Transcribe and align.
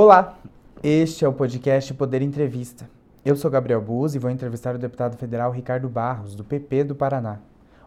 Olá, 0.00 0.38
este 0.80 1.24
é 1.24 1.28
o 1.28 1.32
podcast 1.32 1.92
Poder 1.92 2.22
Entrevista. 2.22 2.88
Eu 3.24 3.34
sou 3.34 3.50
Gabriel 3.50 3.82
Buz 3.82 4.14
e 4.14 4.18
vou 4.20 4.30
entrevistar 4.30 4.76
o 4.76 4.78
deputado 4.78 5.16
federal 5.16 5.50
Ricardo 5.50 5.88
Barros, 5.88 6.36
do 6.36 6.44
PP 6.44 6.84
do 6.84 6.94
Paraná. 6.94 7.40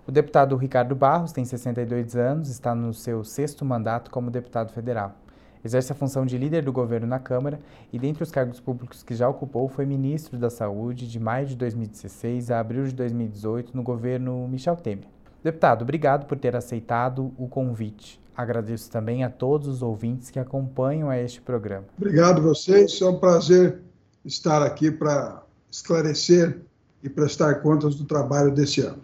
O 0.06 0.12
deputado 0.12 0.58
Ricardo 0.58 0.94
Barros 0.94 1.32
tem 1.32 1.46
62 1.46 2.18
anos, 2.18 2.50
está 2.50 2.76
no 2.76 2.94
seu 2.94 3.24
sexto 3.24 3.64
mandato 3.64 4.12
como 4.12 4.30
deputado 4.30 4.74
federal. 4.74 5.16
Exerce 5.64 5.94
a 5.94 5.96
função 5.96 6.26
de 6.26 6.38
líder 6.38 6.66
do 6.66 6.74
governo 6.74 7.08
na 7.08 7.18
Câmara 7.18 7.62
e, 7.94 7.98
dentre 7.98 8.24
os 8.24 8.30
cargos 8.30 8.60
públicos 8.60 9.04
que 9.04 9.16
já 9.16 9.30
ocupou, 9.30 9.70
foi 9.70 9.86
ministro 9.86 10.38
da 10.38 10.50
Saúde 10.50 11.08
de 11.08 11.18
maio 11.18 11.46
de 11.48 11.56
2016 11.56 12.52
a 12.52 12.60
abril 12.60 12.84
de 12.84 12.94
2018 12.94 13.74
no 13.74 13.84
governo 13.84 14.50
Michel 14.50 14.76
Temer. 14.76 15.08
Deputado, 15.42 15.84
obrigado 15.84 16.26
por 16.26 16.38
ter 16.38 16.58
aceitado 16.58 17.32
o 17.38 17.48
convite. 17.48 18.21
Agradeço 18.36 18.90
também 18.90 19.24
a 19.24 19.30
todos 19.30 19.68
os 19.68 19.82
ouvintes 19.82 20.30
que 20.30 20.40
acompanham 20.40 21.10
a 21.10 21.18
este 21.18 21.42
programa. 21.42 21.86
Obrigado 21.98 22.40
a 22.40 22.42
vocês, 22.42 23.02
é 23.02 23.06
um 23.06 23.20
prazer 23.20 23.82
estar 24.24 24.64
aqui 24.64 24.90
para 24.90 25.44
esclarecer 25.70 26.62
e 27.04 27.10
prestar 27.10 27.56
contas 27.56 27.96
do 27.96 28.06
trabalho 28.06 28.52
desse 28.52 28.82
ano. 28.82 29.02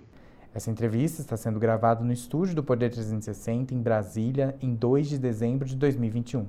Essa 0.54 0.72
entrevista 0.72 1.22
está 1.22 1.38
sendo 1.38 1.60
gravada 1.60 2.04
no 2.04 2.12
estúdio 2.12 2.56
do 2.56 2.64
Poder 2.64 2.90
360 2.90 3.74
em 3.76 3.82
Brasília, 3.82 4.56
em 4.62 4.74
2 4.74 5.10
de 5.10 5.18
dezembro 5.20 5.68
de 5.68 5.76
2021. 5.76 6.48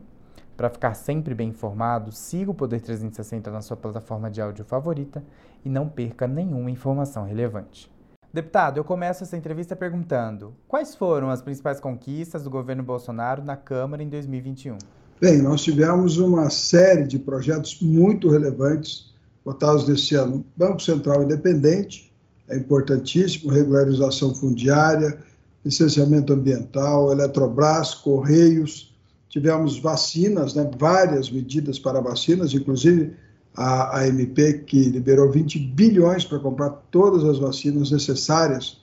Para 0.56 0.70
ficar 0.70 0.95
sempre 0.95 1.34
bem 1.34 1.51
informado, 1.51 2.10
siga 2.10 2.51
o 2.51 2.54
Poder 2.54 2.80
360 2.80 3.51
na 3.51 3.60
sua 3.60 3.76
plataforma 3.76 4.30
de 4.30 4.40
áudio 4.40 4.65
favorita 4.65 5.23
e 5.65 5.68
não 5.68 5.88
perca 5.88 6.26
nenhuma 6.26 6.70
informação 6.70 7.24
relevante. 7.24 7.90
Deputado, 8.32 8.77
eu 8.77 8.84
começo 8.84 9.24
essa 9.24 9.37
entrevista 9.37 9.74
perguntando: 9.74 10.55
quais 10.66 10.95
foram 10.95 11.30
as 11.30 11.41
principais 11.41 11.80
conquistas 11.80 12.45
do 12.45 12.51
governo 12.51 12.82
Bolsonaro 12.82 13.43
na 13.43 13.57
Câmara 13.57 14.02
em 14.02 14.09
2021? 14.09 14.76
Bem, 15.20 15.43
nós 15.43 15.62
tivemos 15.62 16.18
uma 16.18 16.51
série 16.51 17.04
de 17.04 17.18
projetos 17.18 17.80
muito 17.80 18.29
relevantes 18.29 19.12
votados 19.45 19.88
nesse 19.88 20.15
ano. 20.15 20.45
Banco 20.54 20.80
Central 20.82 21.23
Independente, 21.23 22.12
é 22.48 22.57
importantíssimo, 22.57 23.51
regularização 23.51 24.35
fundiária, 24.35 25.18
licenciamento 25.65 26.32
ambiental, 26.32 27.10
Eletrobras, 27.10 27.95
Correios, 27.95 28.95
tivemos 29.29 29.79
vacinas, 29.79 30.54
né, 30.54 30.70
várias 30.79 31.30
medidas 31.30 31.79
para 31.79 32.01
vacinas, 32.01 32.52
inclusive 32.52 33.15
a 33.60 34.04
AMP 34.04 34.62
que 34.66 34.84
liberou 34.84 35.28
20 35.28 35.59
bilhões 35.59 36.24
para 36.24 36.38
comprar 36.38 36.70
todas 36.92 37.24
as 37.24 37.38
vacinas 37.38 37.90
necessárias 37.90 38.80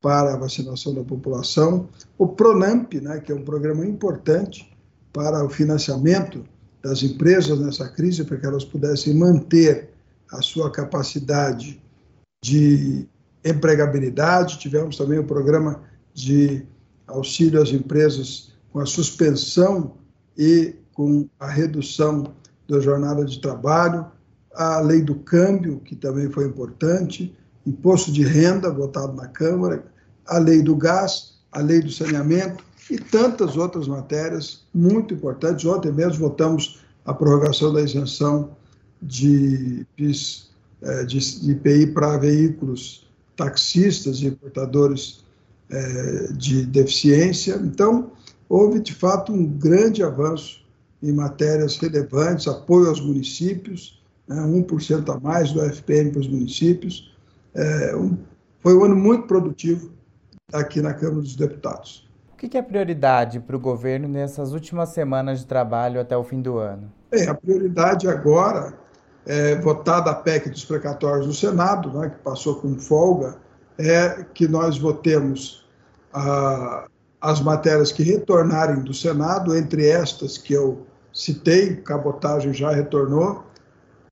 para 0.00 0.32
a 0.32 0.36
vacinação 0.38 0.94
da 0.94 1.04
população, 1.04 1.88
o 2.16 2.26
Pronamp, 2.26 2.94
né, 2.94 3.20
que 3.20 3.30
é 3.30 3.34
um 3.34 3.44
programa 3.44 3.84
importante 3.84 4.74
para 5.12 5.44
o 5.44 5.50
financiamento 5.50 6.42
das 6.82 7.02
empresas 7.02 7.60
nessa 7.60 7.86
crise, 7.86 8.24
para 8.24 8.38
que 8.38 8.46
elas 8.46 8.64
pudessem 8.64 9.12
manter 9.12 9.90
a 10.32 10.40
sua 10.40 10.70
capacidade 10.70 11.82
de 12.42 13.06
empregabilidade, 13.44 14.58
tivemos 14.58 14.96
também 14.96 15.18
o 15.18 15.24
programa 15.24 15.82
de 16.14 16.64
auxílio 17.06 17.60
às 17.60 17.68
empresas 17.70 18.54
com 18.72 18.80
a 18.80 18.86
suspensão 18.86 19.96
e 20.36 20.74
com 20.94 21.28
a 21.38 21.46
redução 21.46 22.32
da 22.68 22.80
jornada 22.80 23.24
de 23.24 23.38
trabalho, 23.40 24.06
a 24.54 24.80
lei 24.80 25.02
do 25.02 25.14
câmbio, 25.16 25.80
que 25.80 25.96
também 25.96 26.30
foi 26.30 26.46
importante, 26.46 27.34
imposto 27.66 28.12
de 28.12 28.22
renda, 28.22 28.70
votado 28.70 29.12
na 29.14 29.26
Câmara, 29.26 29.84
a 30.26 30.38
lei 30.38 30.62
do 30.62 30.76
gás, 30.76 31.34
a 31.52 31.60
lei 31.60 31.80
do 31.80 31.90
saneamento 31.90 32.64
e 32.90 32.96
tantas 32.98 33.56
outras 33.56 33.88
matérias 33.88 34.64
muito 34.72 35.14
importantes. 35.14 35.64
Ontem 35.64 35.92
mesmo 35.92 36.28
votamos 36.28 36.80
a 37.04 37.12
prorrogação 37.12 37.72
da 37.72 37.82
isenção 37.82 38.56
de 39.02 39.86
PIS 39.96 40.50
é, 40.82 41.04
de, 41.04 41.18
de 41.40 41.52
IPI 41.52 41.86
para 41.88 42.18
veículos 42.18 43.06
taxistas 43.36 44.22
e 44.22 44.30
portadores 44.30 45.24
é, 45.70 46.32
de 46.32 46.66
deficiência. 46.66 47.60
Então, 47.62 48.12
houve 48.48 48.80
de 48.80 48.94
fato 48.94 49.32
um 49.32 49.46
grande 49.46 50.02
avanço 50.02 50.62
em 51.02 51.12
matérias 51.12 51.76
relevantes, 51.76 52.46
apoio 52.46 52.88
aos 52.88 53.00
municípios, 53.00 54.02
né, 54.28 54.36
1% 54.36 55.14
a 55.14 55.20
mais 55.20 55.52
do 55.52 55.60
FPM 55.60 56.12
para 56.12 56.20
os 56.20 56.28
municípios. 56.28 57.14
É, 57.54 57.96
um, 57.96 58.16
foi 58.60 58.74
um 58.76 58.84
ano 58.84 58.96
muito 58.96 59.26
produtivo 59.26 59.90
aqui 60.52 60.80
na 60.80 60.94
Câmara 60.94 61.20
dos 61.20 61.36
Deputados. 61.36 62.08
O 62.32 62.36
que 62.36 62.58
é 62.58 62.62
prioridade 62.62 63.40
para 63.40 63.56
o 63.56 63.60
governo 63.60 64.06
nessas 64.06 64.52
últimas 64.52 64.90
semanas 64.90 65.40
de 65.40 65.46
trabalho 65.46 66.00
até 66.00 66.16
o 66.16 66.22
fim 66.22 66.42
do 66.42 66.58
ano? 66.58 66.92
Bem, 67.10 67.26
a 67.28 67.34
prioridade 67.34 68.08
agora 68.08 68.74
é, 69.26 69.56
votada 69.56 70.10
a 70.10 70.14
PEC 70.14 70.50
dos 70.50 70.64
precatórios 70.64 71.26
no 71.26 71.32
Senado, 71.32 71.90
né, 71.98 72.10
que 72.10 72.18
passou 72.22 72.56
com 72.56 72.78
folga, 72.78 73.36
é 73.78 74.24
que 74.34 74.46
nós 74.46 74.78
votemos 74.78 75.64
as 77.20 77.40
matérias 77.40 77.90
que 77.90 78.02
retornarem 78.02 78.82
do 78.82 78.94
Senado, 78.94 79.56
entre 79.56 79.88
estas 79.88 80.38
que 80.38 80.52
eu 80.52 80.86
citei, 81.12 81.76
cabotagem 81.76 82.52
já 82.52 82.70
retornou, 82.70 83.44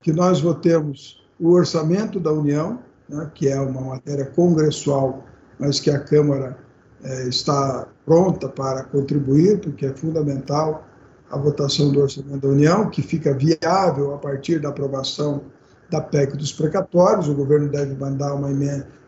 que 0.02 0.12
nós 0.12 0.40
votemos 0.40 1.22
o 1.38 1.50
orçamento 1.52 2.20
da 2.20 2.32
União, 2.32 2.80
né, 3.08 3.30
que 3.34 3.48
é 3.48 3.60
uma 3.60 3.80
matéria 3.80 4.26
congressual, 4.26 5.24
mas 5.58 5.80
que 5.80 5.90
a 5.90 6.00
Câmara 6.00 6.58
é, 7.02 7.28
está 7.28 7.86
pronta 8.04 8.48
para 8.48 8.84
contribuir, 8.84 9.60
porque 9.60 9.86
é 9.86 9.92
fundamental 9.92 10.84
a 11.30 11.38
votação 11.38 11.90
do 11.90 12.00
Orçamento 12.00 12.40
da 12.40 12.48
União, 12.48 12.90
que 12.90 13.00
fica 13.00 13.32
viável 13.32 14.14
a 14.14 14.18
partir 14.18 14.60
da 14.60 14.68
aprovação 14.68 15.42
da 15.90 16.00
PEC 16.00 16.36
dos 16.36 16.52
precatórios. 16.52 17.28
O 17.28 17.34
governo 17.34 17.68
deve 17.68 17.94
mandar 17.94 18.34
uma, 18.34 18.48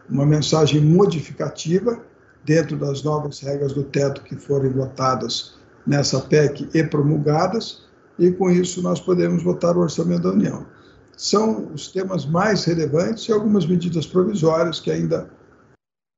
uma 0.08 0.24
mensagem 0.24 0.80
modificativa 0.80 2.00
dentro 2.44 2.76
das 2.76 3.02
novas 3.02 3.40
regras 3.40 3.72
do 3.72 3.84
teto 3.84 4.22
que 4.22 4.36
forem 4.36 4.70
votadas 4.70 5.54
nessa 5.86 6.20
PEC 6.20 6.68
e 6.72 6.82
promulgadas, 6.82 7.84
e 8.18 8.30
com 8.30 8.50
isso 8.50 8.82
nós 8.82 9.00
podemos 9.00 9.42
votar 9.42 9.76
o 9.76 9.80
Orçamento 9.80 10.22
da 10.22 10.30
União. 10.30 10.73
São 11.16 11.72
os 11.72 11.88
temas 11.88 12.26
mais 12.26 12.64
relevantes 12.64 13.28
e 13.28 13.32
algumas 13.32 13.66
medidas 13.66 14.06
provisórias 14.06 14.80
que 14.80 14.90
ainda 14.90 15.30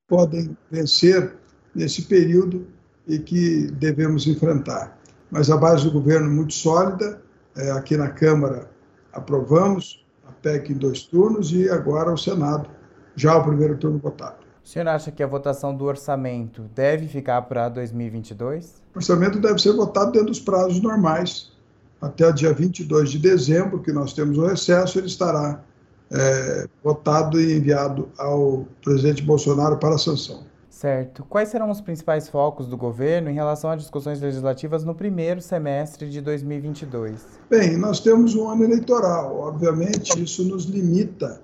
podem 0.08 0.56
vencer 0.70 1.34
nesse 1.74 2.02
período 2.02 2.66
e 3.06 3.18
que 3.18 3.70
devemos 3.72 4.26
enfrentar 4.26 4.96
mas 5.30 5.50
a 5.50 5.56
base 5.56 5.84
do 5.84 5.92
governo 5.92 6.30
muito 6.30 6.54
sólida. 6.54 7.20
É, 7.56 7.70
aqui 7.70 7.96
na 7.96 8.10
Câmara 8.10 8.70
aprovamos 9.12 10.04
a 10.28 10.32
PEC 10.32 10.72
em 10.72 10.76
dois 10.76 11.02
turnos 11.02 11.52
e 11.52 11.68
agora 11.70 12.12
o 12.12 12.18
Senado, 12.18 12.68
já 13.14 13.36
o 13.36 13.42
primeiro 13.42 13.76
turno 13.78 13.98
votado. 13.98 14.44
O 14.62 14.68
senhor 14.68 14.88
acha 14.88 15.10
que 15.12 15.22
a 15.22 15.26
votação 15.26 15.74
do 15.74 15.84
orçamento 15.84 16.62
deve 16.74 17.06
ficar 17.06 17.40
para 17.42 17.68
2022? 17.68 18.82
O 18.94 18.98
orçamento 18.98 19.38
deve 19.38 19.58
ser 19.60 19.72
votado 19.72 20.12
dentro 20.12 20.28
dos 20.28 20.40
prazos 20.40 20.80
normais. 20.82 21.52
Até 22.00 22.28
o 22.28 22.32
dia 22.32 22.52
22 22.52 23.10
de 23.10 23.18
dezembro, 23.18 23.82
que 23.82 23.92
nós 23.92 24.12
temos 24.12 24.36
o 24.38 24.46
recesso, 24.46 24.98
ele 24.98 25.06
estará 25.06 25.62
é, 26.10 26.68
votado 26.82 27.40
e 27.40 27.56
enviado 27.56 28.08
ao 28.18 28.66
presidente 28.82 29.22
Bolsonaro 29.22 29.78
para 29.78 29.98
sanção. 29.98 30.44
Certo. 30.76 31.24
Quais 31.24 31.48
serão 31.48 31.70
os 31.70 31.80
principais 31.80 32.28
focos 32.28 32.66
do 32.66 32.76
governo 32.76 33.30
em 33.30 33.34
relação 33.34 33.70
às 33.70 33.80
discussões 33.80 34.20
legislativas 34.20 34.84
no 34.84 34.94
primeiro 34.94 35.40
semestre 35.40 36.10
de 36.10 36.20
2022? 36.20 37.26
Bem, 37.48 37.78
nós 37.78 37.98
temos 38.00 38.34
um 38.34 38.46
ano 38.46 38.64
eleitoral. 38.64 39.38
Obviamente, 39.38 40.22
isso 40.22 40.44
nos 40.44 40.66
limita 40.66 41.40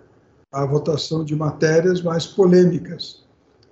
à 0.53 0.67
votação 0.67 1.25
de 1.25 1.35
matérias 1.35 2.03
mais 2.03 2.27
polêmicas. 2.27 3.25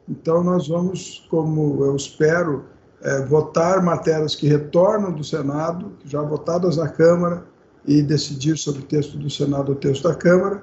Então, 0.08 0.42
nós 0.42 0.66
vamos, 0.66 1.26
como 1.30 1.84
eu 1.84 1.94
espero, 1.94 2.64
é, 3.02 3.22
votar 3.22 3.82
matérias 3.82 4.34
que 4.34 4.46
retornam 4.46 5.12
do 5.12 5.24
Senado, 5.24 5.92
já 6.04 6.20
votadas 6.22 6.76
na 6.76 6.88
Câmara, 6.88 7.44
e 7.86 8.02
decidir 8.02 8.58
sobre 8.58 8.82
o 8.82 8.84
texto 8.84 9.16
do 9.16 9.30
Senado 9.30 9.70
ou 9.70 9.74
texto 9.74 10.02
da 10.02 10.14
Câmara. 10.14 10.62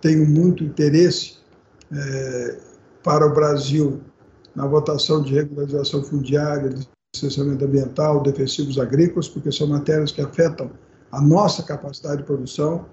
Tenho 0.00 0.28
muito 0.28 0.62
interesse 0.62 1.38
é, 1.90 2.58
para 3.02 3.26
o 3.26 3.32
Brasil 3.32 4.00
na 4.54 4.66
votação 4.66 5.22
de 5.22 5.34
regularização 5.34 6.02
fundiária, 6.02 6.68
de 6.68 6.86
licenciamento 7.14 7.64
ambiental, 7.64 8.22
defensivos 8.22 8.78
agrícolas, 8.78 9.28
porque 9.28 9.50
são 9.50 9.66
matérias 9.66 10.12
que 10.12 10.20
afetam 10.20 10.70
a 11.10 11.20
nossa 11.20 11.62
capacidade 11.62 12.18
de 12.18 12.24
produção. 12.24 12.84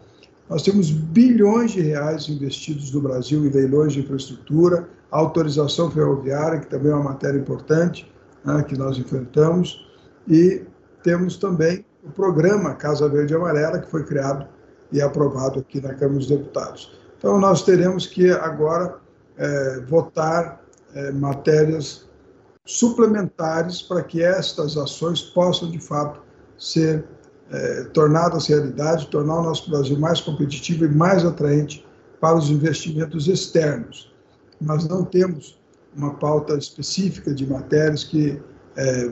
Nós 0.49 0.61
temos 0.61 0.89
bilhões 0.89 1.71
de 1.71 1.81
reais 1.81 2.29
investidos 2.29 2.93
no 2.93 3.01
Brasil 3.01 3.45
em 3.45 3.49
leilões 3.49 3.93
de 3.93 3.99
infraestrutura, 3.99 4.87
autorização 5.11 5.91
ferroviária, 5.91 6.59
que 6.59 6.67
também 6.67 6.91
é 6.91 6.95
uma 6.95 7.03
matéria 7.03 7.37
importante 7.37 8.09
né, 8.45 8.63
que 8.63 8.77
nós 8.77 8.97
enfrentamos, 8.97 9.85
e 10.27 10.63
temos 11.03 11.37
também 11.37 11.85
o 12.03 12.11
programa 12.11 12.75
Casa 12.75 13.09
Verde 13.09 13.33
e 13.33 13.35
Amarela, 13.35 13.79
que 13.79 13.89
foi 13.89 14.03
criado 14.05 14.47
e 14.91 15.01
aprovado 15.01 15.59
aqui 15.59 15.81
na 15.81 15.93
Câmara 15.93 16.19
dos 16.19 16.27
Deputados. 16.27 16.95
Então, 17.17 17.39
nós 17.39 17.63
teremos 17.63 18.05
que 18.05 18.29
agora 18.31 18.97
é, 19.37 19.79
votar 19.81 20.61
é, 20.93 21.11
matérias 21.11 22.07
suplementares 22.65 23.81
para 23.81 24.03
que 24.03 24.23
estas 24.23 24.77
ações 24.77 25.21
possam, 25.21 25.69
de 25.69 25.79
fato, 25.79 26.21
ser 26.57 27.05
é, 27.51 27.83
tornadas 27.93 28.47
realidade, 28.47 29.07
tornar 29.07 29.39
o 29.39 29.43
nosso 29.43 29.69
Brasil 29.69 29.99
mais 29.99 30.21
competitivo 30.21 30.85
e 30.85 30.89
mais 30.89 31.25
atraente 31.25 31.85
para 32.19 32.35
os 32.35 32.49
investimentos 32.49 33.27
externos. 33.27 34.13
Nós 34.59 34.87
não 34.87 35.03
temos 35.03 35.59
uma 35.95 36.13
pauta 36.15 36.55
específica 36.57 37.33
de 37.33 37.47
matérias 37.47 38.03
que 38.03 38.41
é, 38.75 39.11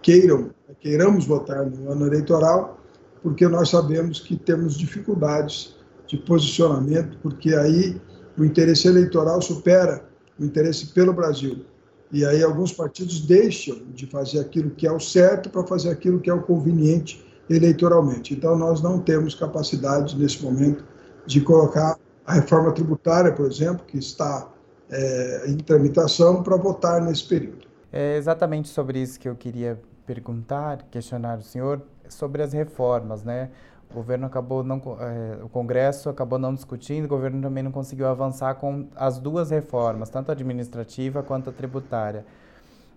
queiram, 0.00 0.50
queiramos 0.80 1.26
votar 1.26 1.66
no 1.66 1.90
ano 1.90 2.06
eleitoral, 2.06 2.78
porque 3.22 3.48
nós 3.48 3.70
sabemos 3.70 4.20
que 4.20 4.36
temos 4.36 4.76
dificuldades 4.76 5.76
de 6.06 6.16
posicionamento, 6.18 7.18
porque 7.22 7.54
aí 7.54 8.00
o 8.36 8.44
interesse 8.44 8.86
eleitoral 8.86 9.40
supera 9.40 10.04
o 10.38 10.44
interesse 10.44 10.86
pelo 10.88 11.12
Brasil. 11.12 11.64
E 12.12 12.24
aí 12.24 12.42
alguns 12.42 12.72
partidos 12.72 13.20
deixam 13.20 13.78
de 13.92 14.06
fazer 14.06 14.38
aquilo 14.40 14.70
que 14.70 14.86
é 14.86 14.92
o 14.92 15.00
certo 15.00 15.48
para 15.50 15.66
fazer 15.66 15.90
aquilo 15.90 16.20
que 16.20 16.30
é 16.30 16.34
o 16.34 16.42
conveniente 16.42 17.24
eleitoralmente. 17.48 18.34
Então 18.34 18.56
nós 18.56 18.80
não 18.82 19.00
temos 19.00 19.34
capacidade 19.34 20.16
nesse 20.16 20.42
momento 20.42 20.84
de 21.26 21.40
colocar 21.40 21.98
a 22.26 22.34
reforma 22.34 22.72
tributária, 22.72 23.32
por 23.32 23.46
exemplo, 23.46 23.84
que 23.86 23.98
está 23.98 24.48
é, 24.94 25.44
em 25.48 25.56
tramitação, 25.56 26.42
para 26.42 26.56
votar 26.56 27.00
nesse 27.00 27.24
período. 27.24 27.66
É 27.92 28.16
exatamente 28.16 28.68
sobre 28.68 29.00
isso 29.00 29.18
que 29.18 29.28
eu 29.28 29.34
queria 29.34 29.80
perguntar, 30.06 30.86
questionar 30.90 31.38
o 31.38 31.42
senhor, 31.42 31.82
sobre 32.08 32.42
as 32.42 32.52
reformas, 32.52 33.22
né? 33.22 33.50
O 33.90 33.94
governo 33.94 34.26
acabou 34.26 34.64
não, 34.64 34.80
é, 35.00 35.44
o 35.44 35.48
Congresso 35.48 36.08
acabou 36.08 36.38
não 36.38 36.52
discutindo, 36.52 37.04
o 37.04 37.08
governo 37.08 37.40
também 37.40 37.62
não 37.62 37.70
conseguiu 37.70 38.06
avançar 38.06 38.54
com 38.56 38.88
as 38.96 39.18
duas 39.18 39.50
reformas, 39.50 40.10
tanto 40.10 40.30
a 40.30 40.32
administrativa 40.32 41.22
quanto 41.22 41.50
a 41.50 41.52
tributária. 41.52 42.24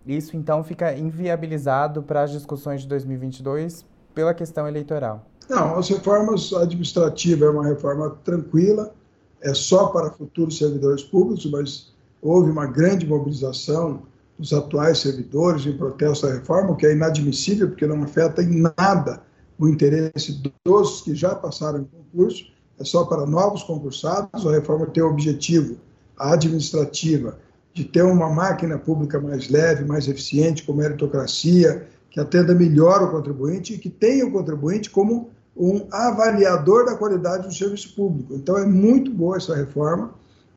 Isso 0.06 0.36
então 0.36 0.64
fica 0.64 0.94
inviabilizado 0.96 2.02
para 2.02 2.24
as 2.24 2.32
discussões 2.32 2.82
de 2.82 2.88
2022 2.88 3.86
pela 4.16 4.34
questão 4.34 4.68
eleitoral. 4.68 5.26
Não, 5.50 5.78
as 5.78 5.88
reformas 5.90 6.52
administrativas 6.54 7.48
é 7.48 7.52
uma 7.52 7.66
reforma 7.66 8.18
tranquila, 8.24 8.94
é 9.42 9.54
só 9.54 9.88
para 9.88 10.12
futuros 10.12 10.58
servidores 10.58 11.04
públicos, 11.04 11.46
mas 11.52 11.94
houve 12.22 12.50
uma 12.50 12.66
grande 12.66 13.06
mobilização 13.06 14.04
dos 14.38 14.54
atuais 14.54 15.00
servidores 15.00 15.66
em 15.66 15.76
protesto 15.76 16.28
à 16.28 16.34
reforma, 16.34 16.72
o 16.72 16.76
que 16.76 16.86
é 16.86 16.94
inadmissível, 16.94 17.68
porque 17.70 17.88
não 17.88 18.04
afeta 18.04 18.42
em 18.42 18.62
nada 18.78 19.24
o 19.58 19.68
interesse 19.68 20.42
dos 20.64 21.02
que 21.02 21.16
já 21.16 21.34
passaram 21.34 21.80
em 21.80 21.86
concurso, 21.86 22.46
é 22.80 22.84
só 22.84 23.06
para 23.06 23.26
novos 23.26 23.64
concursados. 23.64 24.46
A 24.46 24.52
reforma 24.52 24.86
tem 24.86 25.02
o 25.02 25.10
objetivo, 25.10 25.78
a 26.18 26.34
administrativa, 26.34 27.40
de 27.74 27.84
ter 27.84 28.04
uma 28.04 28.30
máquina 28.30 28.78
pública 28.78 29.20
mais 29.20 29.50
leve, 29.50 29.84
mais 29.84 30.08
eficiente, 30.08 30.64
com 30.64 30.74
meritocracia, 30.74 31.88
que 32.10 32.20
atenda 32.20 32.54
melhor 32.54 33.04
o 33.04 33.12
contribuinte 33.12 33.74
e 33.74 33.78
que 33.78 33.90
tenha 33.90 34.26
o 34.26 34.32
contribuinte 34.32 34.90
como 34.90 35.30
um 35.58 35.88
avaliador 35.92 36.86
da 36.86 36.96
qualidade 36.96 37.48
do 37.48 37.54
serviço 37.54 37.96
público. 37.96 38.34
Então, 38.36 38.58
é 38.58 38.66
muito 38.66 39.12
boa 39.12 39.38
essa 39.38 39.56
reforma, 39.56 40.14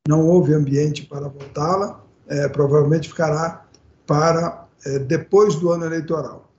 não 0.06 0.26
houve 0.26 0.52
ambiente 0.52 1.06
para 1.06 1.28
votá-la, 1.28 2.04
é, 2.28 2.48
provavelmente 2.48 3.08
ficará 3.08 3.64
para 4.06 4.66
é, 4.84 4.98
depois 4.98 5.54
do 5.56 5.70
ano 5.70 5.84
eleitoral. 5.84 6.50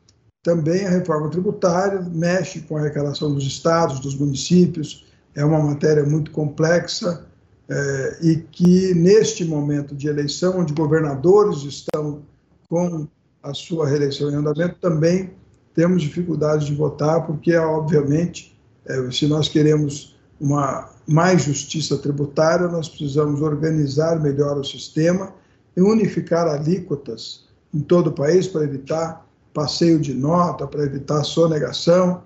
Também 0.43 0.85
a 0.85 0.89
reforma 0.89 1.29
tributária 1.29 2.01
mexe 2.01 2.61
com 2.61 2.77
a 2.77 2.81
arrecadação 2.81 3.33
dos 3.33 3.45
estados, 3.45 3.99
dos 3.99 4.15
municípios, 4.15 5.05
é 5.35 5.45
uma 5.45 5.59
matéria 5.59 6.03
muito 6.03 6.31
complexa 6.31 7.25
é, 7.69 8.17
e 8.21 8.35
que, 8.37 8.93
neste 8.95 9.45
momento 9.45 9.95
de 9.95 10.07
eleição, 10.07 10.59
onde 10.59 10.73
governadores 10.73 11.63
estão 11.63 12.23
com 12.67 13.07
a 13.43 13.53
sua 13.53 13.87
reeleição 13.87 14.29
em 14.29 14.35
andamento, 14.35 14.75
também 14.81 15.31
temos 15.73 16.01
dificuldade 16.01 16.65
de 16.65 16.75
votar, 16.75 17.25
porque, 17.25 17.55
obviamente, 17.55 18.57
é, 18.85 19.11
se 19.11 19.27
nós 19.27 19.47
queremos 19.47 20.15
uma 20.39 20.89
mais 21.07 21.43
justiça 21.43 21.97
tributária, 21.97 22.67
nós 22.67 22.89
precisamos 22.89 23.41
organizar 23.41 24.19
melhor 24.19 24.57
o 24.57 24.63
sistema 24.63 25.33
e 25.75 25.81
unificar 25.81 26.47
alíquotas 26.47 27.45
em 27.73 27.81
todo 27.81 28.07
o 28.07 28.11
país 28.11 28.47
para 28.47 28.63
evitar 28.63 29.25
passeio 29.53 29.99
de 29.99 30.13
nota, 30.13 30.65
para 30.65 30.83
evitar 30.83 31.23
sonegação, 31.23 32.23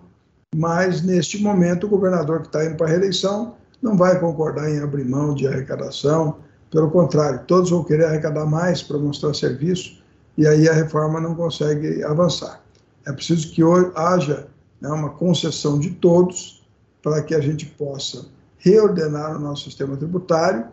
mas 0.56 1.02
neste 1.02 1.42
momento 1.42 1.86
o 1.86 1.90
governador 1.90 2.42
que 2.42 2.48
está 2.48 2.66
indo 2.66 2.78
para 2.78 2.88
a 2.88 2.90
reeleição 2.90 3.56
não 3.82 3.98
vai 3.98 4.20
concordar 4.20 4.70
em 4.70 4.80
abrir 4.80 5.06
mão 5.06 5.34
de 5.34 5.48
arrecadação, 5.48 6.38
pelo 6.72 6.90
contrário, 6.90 7.42
todos 7.48 7.70
vão 7.70 7.84
querer 7.84 8.06
arrecadar 8.06 8.46
mais 8.46 8.82
para 8.82 8.98
mostrar 8.98 9.34
serviço 9.34 10.02
e 10.38 10.48
aí 10.48 10.68
a 10.68 10.74
reforma 10.74 11.20
não 11.20 11.36
consegue 11.36 12.04
avançar. 12.04 12.65
É 13.06 13.12
preciso 13.12 13.52
que 13.52 13.62
haja 13.96 14.48
né, 14.82 14.90
uma 14.90 15.10
concessão 15.10 15.80
de 15.80 15.92
todos 15.92 16.66
para 17.02 17.22
que 17.22 17.36
a 17.36 17.40
gente 17.40 17.66
possa 17.66 18.26
reordenar 18.58 19.36
o 19.36 19.40
nosso 19.40 19.66
sistema 19.66 19.96
tributário, 19.96 20.66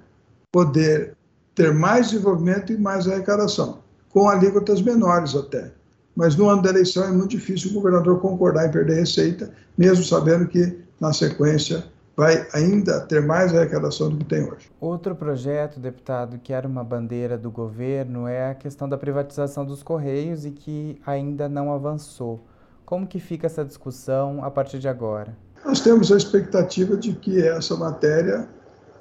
poder 0.51 1.15
ter 1.55 1.75
mais 1.75 2.11
desenvolvimento 2.11 2.73
e 2.73 2.79
mais 2.79 3.07
arrecadação, 3.07 3.81
com 4.09 4.29
alíquotas 4.29 4.81
menores 4.81 5.35
até. 5.35 5.73
Mas 6.17 6.37
no 6.37 6.49
ano 6.49 6.63
da 6.63 6.71
eleição 6.71 7.05
é 7.05 7.11
muito 7.13 7.31
difícil 7.31 7.71
o 7.71 7.75
governador 7.75 8.21
concordar 8.21 8.67
em 8.67 8.71
perder 8.71 8.95
receita, 8.95 9.51
mesmo 9.77 10.05
sabendo 10.05 10.47
que, 10.47 10.79
na 11.01 11.13
sequência, 11.13 11.85
vai 12.17 12.47
ainda 12.53 13.01
ter 13.01 13.23
mais 13.23 13.55
arrecadação 13.55 14.11
do 14.11 14.19
que 14.19 14.25
tem 14.25 14.45
hoje. 14.45 14.71
Outro 14.81 15.15
projeto, 15.15 15.81
deputado, 15.81 16.39
que 16.39 16.53
era 16.53 16.69
uma 16.69 16.85
bandeira 16.85 17.39
do 17.39 17.51
governo 17.51 18.27
é 18.27 18.51
a 18.51 18.55
questão 18.55 18.89
da 18.89 18.99
privatização 18.99 19.65
dos 19.65 19.83
Correios 19.83 20.45
e 20.45 20.51
que 20.51 21.01
ainda 21.07 21.49
não 21.49 21.73
avançou. 21.73 22.41
Como 22.85 23.07
que 23.07 23.19
fica 23.19 23.47
essa 23.47 23.65
discussão 23.65 24.45
a 24.45 24.51
partir 24.51 24.79
de 24.79 24.89
agora? 24.89 25.37
Nós 25.65 25.81
temos 25.81 26.13
a 26.13 26.17
expectativa 26.17 26.97
de 26.97 27.13
que 27.13 27.41
essa 27.41 27.77
matéria 27.77 28.49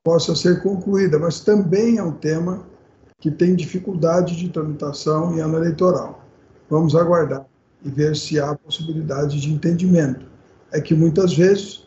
possa 0.04 0.36
ser 0.36 0.62
concluída, 0.62 1.20
mas 1.20 1.42
também 1.42 1.98
é 1.98 2.04
um 2.04 2.12
tema 2.12 2.66
que 3.20 3.30
tem 3.30 3.56
dificuldade 3.56 4.36
de 4.36 4.50
tramitação 4.50 5.36
em 5.36 5.42
ano 5.42 5.58
eleitoral. 5.58 6.24
Vamos 6.70 6.96
aguardar 6.96 7.46
e 7.84 7.90
ver 7.90 8.16
se 8.16 8.40
há 8.40 8.56
possibilidade 8.56 9.40
de 9.40 9.52
entendimento. 9.52 10.26
É 10.72 10.80
que 10.80 10.96
muitas 10.96 11.36
vezes 11.36 11.86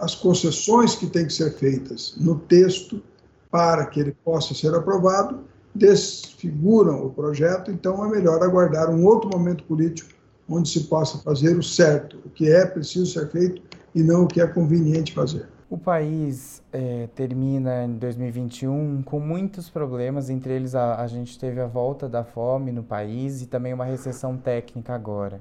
as 0.00 0.14
concessões 0.14 0.94
que 0.94 1.06
têm 1.06 1.26
que 1.26 1.32
ser 1.32 1.52
feitas 1.52 2.14
no 2.18 2.38
texto 2.38 3.02
para 3.50 3.86
que 3.86 4.00
ele 4.00 4.16
possa 4.24 4.54
ser 4.54 4.74
aprovado 4.74 5.40
desfiguram 5.74 7.06
o 7.06 7.10
projeto, 7.10 7.70
então 7.70 8.04
é 8.04 8.08
melhor 8.08 8.42
aguardar 8.42 8.90
um 8.90 9.04
outro 9.04 9.30
momento 9.30 9.62
político 9.64 10.10
onde 10.48 10.68
se 10.68 10.80
possa 10.84 11.18
fazer 11.18 11.56
o 11.56 11.62
certo, 11.62 12.18
o 12.24 12.30
que 12.30 12.50
é 12.50 12.66
preciso 12.66 13.06
ser 13.06 13.30
feito 13.30 13.62
e 13.94 14.02
não 14.02 14.24
o 14.24 14.26
que 14.26 14.40
é 14.40 14.46
conveniente 14.46 15.14
fazer. 15.14 15.48
O 15.68 15.78
país 15.78 16.60
é, 16.72 17.08
termina 17.14 17.84
em 17.84 17.96
2021 17.96 19.02
com 19.02 19.20
muitos 19.20 19.70
problemas, 19.70 20.28
entre 20.28 20.52
eles 20.52 20.74
a, 20.74 21.00
a 21.00 21.06
gente 21.06 21.38
teve 21.38 21.60
a 21.60 21.66
volta 21.68 22.08
da 22.08 22.24
fome 22.24 22.72
no 22.72 22.82
país 22.82 23.40
e 23.40 23.46
também 23.46 23.72
uma 23.72 23.84
recessão 23.84 24.36
técnica 24.36 24.92
agora. 24.92 25.40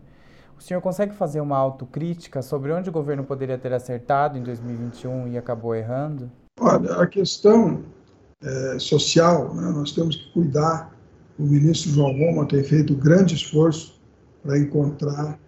O 0.60 0.62
senhor 0.62 0.82
consegue 0.82 1.16
fazer 1.16 1.40
uma 1.40 1.58
autocrítica 1.58 2.42
sobre 2.42 2.74
onde 2.74 2.90
o 2.90 2.92
governo 2.92 3.24
poderia 3.24 3.58
ter 3.58 3.72
acertado 3.72 4.38
em 4.38 4.44
2021 4.44 5.30
e 5.30 5.38
acabou 5.38 5.74
errando? 5.74 6.30
Olha, 6.60 6.96
a 6.96 7.08
questão 7.08 7.82
é, 8.44 8.78
social, 8.78 9.56
né, 9.56 9.72
nós 9.72 9.94
temos 9.94 10.18
que 10.18 10.34
cuidar. 10.34 10.94
O 11.40 11.44
ministro 11.44 11.92
João 11.92 12.12
Roma 12.12 12.46
tem 12.46 12.62
feito 12.62 12.94
grande 12.94 13.36
esforço 13.36 14.02
para 14.44 14.60
encontrar 14.60 15.40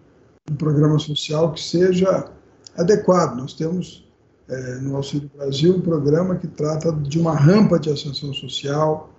um 0.50 0.56
programa 0.56 0.98
social 0.98 1.52
que 1.52 1.62
seja 1.62 2.32
adequado. 2.78 3.36
Nós 3.36 3.54
temos 3.54 4.10
é, 4.48 4.76
no 4.76 4.96
Auxílio 4.96 5.30
Brasil 5.36 5.76
um 5.76 5.82
programa 5.82 6.38
que 6.38 6.48
trata 6.48 6.90
de 6.94 7.20
uma 7.20 7.36
rampa 7.36 7.78
de 7.78 7.90
ascensão 7.90 8.34
social, 8.34 9.10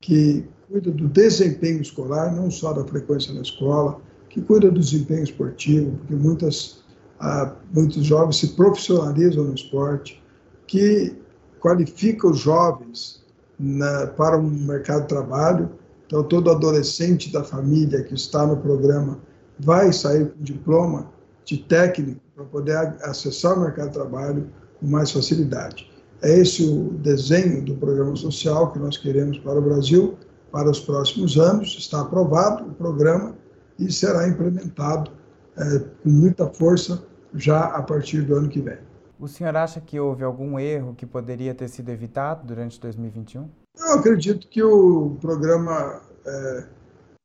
que 0.00 0.44
cuida 0.68 0.92
do 0.92 1.08
desempenho 1.08 1.82
escolar, 1.82 2.32
não 2.32 2.52
só 2.52 2.72
da 2.72 2.84
frequência 2.84 3.34
na 3.34 3.42
escola, 3.42 4.00
que 4.30 4.40
cuida 4.40 4.70
do 4.70 4.80
desempenho 4.80 5.24
esportivo, 5.24 5.96
porque 5.98 6.14
muitas, 6.14 6.78
ah, 7.18 7.52
muitos 7.74 8.04
jovens 8.04 8.38
se 8.38 8.48
profissionalizam 8.48 9.44
no 9.44 9.54
esporte, 9.54 10.22
que 10.66 11.16
qualifica 11.60 12.28
os 12.28 12.38
jovens 12.38 13.22
na, 13.58 14.06
para 14.06 14.38
o 14.38 14.42
mercado 14.42 15.02
de 15.02 15.08
trabalho. 15.08 15.70
Então, 16.06 16.22
todo 16.22 16.50
adolescente 16.50 17.32
da 17.32 17.44
família 17.44 18.02
que 18.04 18.14
está 18.14 18.46
no 18.46 18.56
programa 18.56 19.18
vai 19.58 19.92
sair 19.92 20.30
com 20.30 20.42
diploma 20.42 21.10
de 21.44 21.58
técnico 21.58 22.20
para 22.34 22.44
poder 22.44 22.76
acessar 23.02 23.58
o 23.58 23.60
mercado 23.60 23.88
de 23.88 23.94
trabalho 23.94 24.46
com 24.78 24.86
mais 24.86 25.10
facilidade. 25.10 25.90
É 26.22 26.38
esse 26.38 26.62
o 26.64 26.92
desenho 26.98 27.64
do 27.64 27.74
programa 27.74 28.14
social 28.14 28.72
que 28.72 28.78
nós 28.78 28.96
queremos 28.96 29.38
para 29.38 29.58
o 29.58 29.62
Brasil 29.62 30.16
para 30.52 30.70
os 30.70 30.80
próximos 30.80 31.38
anos. 31.38 31.76
Está 31.78 32.00
aprovado 32.00 32.64
o 32.64 32.74
programa 32.74 33.34
e 33.80 33.90
será 33.90 34.28
implementado 34.28 35.10
é, 35.56 35.78
com 36.02 36.08
muita 36.08 36.46
força 36.46 37.02
já 37.34 37.64
a 37.64 37.82
partir 37.82 38.22
do 38.22 38.36
ano 38.36 38.48
que 38.48 38.60
vem. 38.60 38.78
O 39.18 39.26
senhor 39.26 39.56
acha 39.56 39.80
que 39.80 39.98
houve 39.98 40.22
algum 40.22 40.58
erro 40.58 40.94
que 40.94 41.06
poderia 41.06 41.54
ter 41.54 41.68
sido 41.68 41.90
evitado 41.90 42.46
durante 42.46 42.80
2021? 42.80 43.48
Eu 43.78 43.92
acredito 43.94 44.48
que 44.48 44.62
o 44.62 45.16
programa 45.20 46.00
é, 46.26 46.64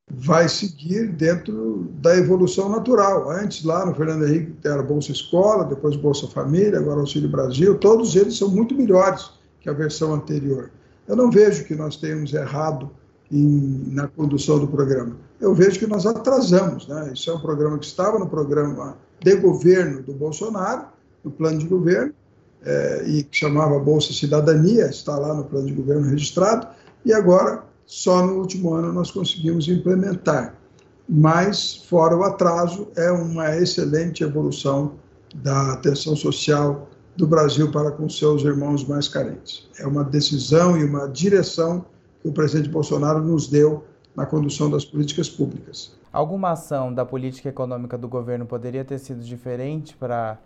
vai 0.10 0.48
seguir 0.48 1.12
dentro 1.12 1.90
da 2.02 2.16
evolução 2.16 2.70
natural. 2.70 3.30
Antes, 3.30 3.64
lá 3.64 3.86
no 3.86 3.96
Fernando 3.96 4.28
Henrique, 4.28 4.56
era 4.66 4.84
Bolsa 4.84 5.12
Escola, 5.12 5.66
depois 5.66 5.96
Bolsa 5.96 6.28
Família, 6.28 6.80
agora 6.80 7.00
Auxílio 7.00 7.30
Brasil, 7.30 7.78
todos 7.78 8.16
eles 8.16 8.38
são 8.38 8.50
muito 8.50 8.76
melhores 8.76 9.32
que 9.60 9.70
a 9.70 9.74
versão 9.74 10.14
anterior. 10.14 10.72
Eu 11.08 11.16
não 11.16 11.32
vejo 11.32 11.66
que 11.66 11.76
nós 11.76 11.98
tenhamos 11.98 12.34
errado 12.34 12.92
em, 13.36 13.94
na 13.94 14.08
condução 14.08 14.60
do 14.60 14.68
programa. 14.68 15.18
Eu 15.40 15.54
vejo 15.54 15.78
que 15.78 15.88
nós 15.88 16.06
atrasamos. 16.06 16.88
Né? 16.88 17.12
Isso 17.14 17.30
é 17.30 17.34
um 17.34 17.40
programa 17.40 17.78
que 17.78 17.86
estava 17.86 18.18
no 18.18 18.28
programa 18.28 18.98
de 19.20 19.36
governo 19.36 20.02
do 20.02 20.14
Bolsonaro, 20.14 20.86
no 21.24 21.32
plano 21.32 21.60
de 21.60 21.68
governo, 21.68 22.14
é, 22.64 23.04
e 23.06 23.24
que 23.24 23.38
chamava 23.38 23.78
Bolsa 23.78 24.14
Cidadania, 24.14 24.88
está 24.88 25.18
lá 25.18 25.34
no 25.34 25.44
plano 25.44 25.68
de 25.68 25.74
governo 25.74 26.10
registrado, 26.10 26.68
e 27.04 27.14
agora, 27.14 27.64
só 27.86 28.26
no 28.26 28.40
último 28.40 28.74
ano, 28.74 28.92
nós 28.94 29.12
conseguimos 29.12 29.68
implementar. 29.68 30.56
Mas, 31.08 31.84
fora 31.88 32.16
o 32.16 32.24
atraso, 32.24 32.88
é 32.96 33.12
uma 33.12 33.56
excelente 33.56 34.24
evolução 34.24 34.94
da 35.36 35.74
atenção 35.74 36.16
social 36.16 36.90
do 37.16 37.28
Brasil 37.28 37.72
para 37.72 37.92
com 37.92 38.10
seus 38.10 38.44
irmãos 38.44 38.88
mais 38.88 39.08
carentes. 39.08 39.70
É 39.80 39.86
uma 39.86 40.04
decisão 40.04 40.78
e 40.78 40.84
uma 40.84 41.08
direção 41.08 41.86
que 42.26 42.30
o 42.30 42.34
presidente 42.34 42.70
Bolsonaro 42.70 43.22
nos 43.22 43.48
deu 43.48 43.84
na 44.16 44.26
condução 44.26 44.68
das 44.68 44.84
políticas 44.84 45.30
públicas. 45.30 45.96
Alguma 46.12 46.52
ação 46.52 46.92
da 46.92 47.06
política 47.06 47.50
econômica 47.50 47.98
do 47.98 48.08
governo 48.08 48.48
poderia 48.48 48.84
ter 48.84 48.98
sido 48.98 49.22
diferente 49.22 49.96
para 49.96 50.40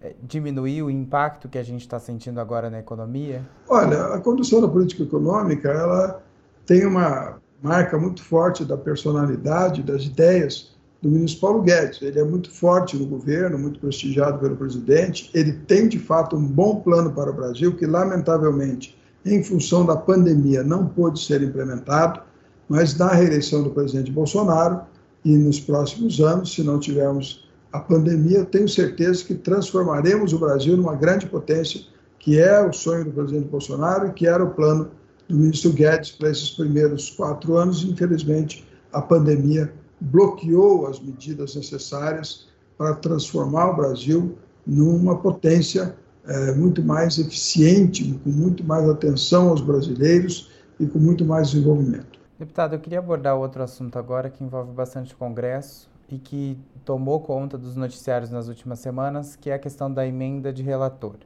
eh, 0.00 0.14
diminuir 0.22 0.82
o 0.82 0.90
impacto 0.90 1.48
que 1.48 1.58
a 1.58 1.62
gente 1.62 1.80
está 1.80 1.98
sentindo 1.98 2.38
agora 2.38 2.70
na 2.70 2.78
economia? 2.78 3.42
Olha, 3.68 4.14
a 4.14 4.20
condução 4.20 4.60
da 4.60 4.68
política 4.68 5.02
econômica 5.02 5.70
ela 5.70 6.22
tem 6.66 6.86
uma 6.86 7.38
marca 7.60 7.98
muito 7.98 8.22
forte 8.22 8.64
da 8.64 8.76
personalidade, 8.76 9.82
das 9.82 10.04
ideias 10.04 10.72
do 11.02 11.08
ministro 11.08 11.40
Paulo 11.40 11.62
Guedes. 11.62 12.00
Ele 12.00 12.20
é 12.20 12.24
muito 12.24 12.48
forte 12.52 12.96
no 12.96 13.06
governo, 13.06 13.58
muito 13.58 13.80
prestigiado 13.80 14.38
pelo 14.38 14.54
presidente. 14.54 15.30
Ele 15.34 15.52
tem, 15.52 15.88
de 15.88 15.98
fato, 15.98 16.36
um 16.36 16.46
bom 16.46 16.76
plano 16.76 17.10
para 17.12 17.30
o 17.30 17.34
Brasil, 17.34 17.74
que, 17.74 17.86
lamentavelmente, 17.86 18.96
em 19.24 19.42
função 19.42 19.86
da 19.86 19.96
pandemia, 19.96 20.62
não 20.62 20.86
pôde 20.86 21.20
ser 21.20 21.42
implementado, 21.42 22.20
mas 22.68 22.96
na 22.96 23.08
reeleição 23.08 23.62
do 23.62 23.70
presidente 23.70 24.10
Bolsonaro 24.10 24.82
e 25.24 25.36
nos 25.36 25.58
próximos 25.60 26.20
anos, 26.20 26.54
se 26.54 26.62
não 26.62 26.78
tivermos 26.78 27.48
a 27.72 27.80
pandemia, 27.80 28.44
tenho 28.44 28.68
certeza 28.68 29.24
que 29.24 29.34
transformaremos 29.34 30.32
o 30.32 30.38
Brasil 30.38 30.76
numa 30.76 30.94
grande 30.94 31.26
potência, 31.26 31.80
que 32.18 32.38
é 32.38 32.64
o 32.64 32.72
sonho 32.72 33.04
do 33.04 33.10
presidente 33.10 33.48
Bolsonaro 33.48 34.08
e 34.08 34.12
que 34.12 34.26
era 34.26 34.44
o 34.44 34.50
plano 34.50 34.90
do 35.28 35.36
ministro 35.36 35.72
Guedes 35.72 36.12
para 36.12 36.30
esses 36.30 36.50
primeiros 36.50 37.10
quatro 37.10 37.56
anos. 37.56 37.82
Infelizmente, 37.82 38.64
a 38.92 39.02
pandemia 39.02 39.72
bloqueou 40.00 40.86
as 40.86 41.00
medidas 41.00 41.56
necessárias 41.56 42.46
para 42.76 42.94
transformar 42.94 43.70
o 43.70 43.76
Brasil 43.76 44.36
numa 44.66 45.16
potência 45.18 45.96
é, 46.26 46.52
muito 46.52 46.82
mais 46.82 47.18
eficiente, 47.18 48.18
com 48.24 48.30
muito 48.30 48.64
mais 48.64 48.88
atenção 48.88 49.50
aos 49.50 49.60
brasileiros 49.60 50.50
e 50.80 50.86
com 50.86 50.98
muito 50.98 51.24
mais 51.24 51.50
desenvolvimento. 51.50 52.18
Deputado, 52.38 52.74
eu 52.74 52.80
queria 52.80 52.98
abordar 52.98 53.36
outro 53.36 53.62
assunto 53.62 53.98
agora 53.98 54.28
que 54.28 54.42
envolve 54.42 54.72
bastante 54.72 55.14
o 55.14 55.16
Congresso 55.16 55.88
e 56.10 56.18
que 56.18 56.58
tomou 56.84 57.20
conta 57.20 57.56
dos 57.56 57.76
noticiários 57.76 58.30
nas 58.30 58.48
últimas 58.48 58.78
semanas, 58.78 59.36
que 59.36 59.50
é 59.50 59.54
a 59.54 59.58
questão 59.58 59.92
da 59.92 60.06
emenda 60.06 60.52
de 60.52 60.62
relator. 60.62 61.16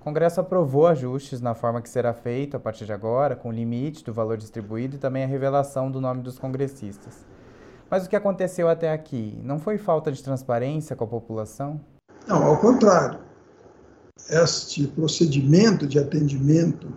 O 0.00 0.04
Congresso 0.04 0.40
aprovou 0.40 0.86
ajustes 0.86 1.40
na 1.40 1.54
forma 1.54 1.82
que 1.82 1.88
será 1.88 2.12
feito 2.12 2.56
a 2.56 2.60
partir 2.60 2.86
de 2.86 2.92
agora, 2.92 3.36
com 3.36 3.50
o 3.50 3.52
limite 3.52 4.04
do 4.04 4.12
valor 4.12 4.36
distribuído 4.36 4.96
e 4.96 4.98
também 4.98 5.24
a 5.24 5.26
revelação 5.26 5.90
do 5.90 6.00
nome 6.00 6.22
dos 6.22 6.38
congressistas. 6.38 7.26
Mas 7.90 8.06
o 8.06 8.08
que 8.08 8.16
aconteceu 8.16 8.68
até 8.68 8.92
aqui 8.92 9.38
não 9.42 9.58
foi 9.58 9.78
falta 9.78 10.10
de 10.10 10.22
transparência 10.22 10.96
com 10.96 11.04
a 11.04 11.08
população? 11.08 11.80
Não, 12.26 12.42
ao 12.42 12.58
contrário 12.58 13.27
este 14.28 14.86
procedimento 14.88 15.86
de 15.86 15.98
atendimento 15.98 16.88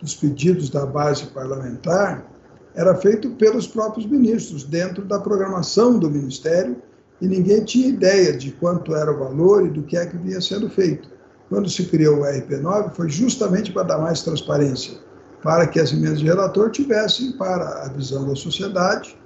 dos 0.00 0.14
pedidos 0.14 0.68
da 0.68 0.84
base 0.84 1.26
parlamentar 1.26 2.26
era 2.74 2.94
feito 2.96 3.30
pelos 3.30 3.66
próprios 3.66 4.06
ministros, 4.06 4.64
dentro 4.64 5.04
da 5.04 5.18
programação 5.20 5.98
do 5.98 6.10
Ministério, 6.10 6.76
e 7.20 7.26
ninguém 7.26 7.64
tinha 7.64 7.88
ideia 7.88 8.36
de 8.36 8.50
quanto 8.50 8.94
era 8.94 9.12
o 9.12 9.18
valor 9.18 9.64
e 9.64 9.70
do 9.70 9.82
que 9.82 9.96
é 9.96 10.04
que 10.04 10.16
vinha 10.16 10.40
sendo 10.40 10.68
feito. 10.68 11.08
Quando 11.48 11.70
se 11.70 11.84
criou 11.84 12.20
o 12.20 12.24
RP9, 12.24 12.92
foi 12.94 13.08
justamente 13.08 13.72
para 13.72 13.84
dar 13.84 13.98
mais 13.98 14.22
transparência, 14.22 14.98
para 15.42 15.66
que 15.66 15.78
as 15.78 15.92
emendas 15.92 16.18
de 16.18 16.26
relator 16.26 16.70
tivessem, 16.70 17.32
para 17.32 17.84
a 17.84 17.88
visão 17.88 18.26
da 18.26 18.34
sociedade, 18.34 19.16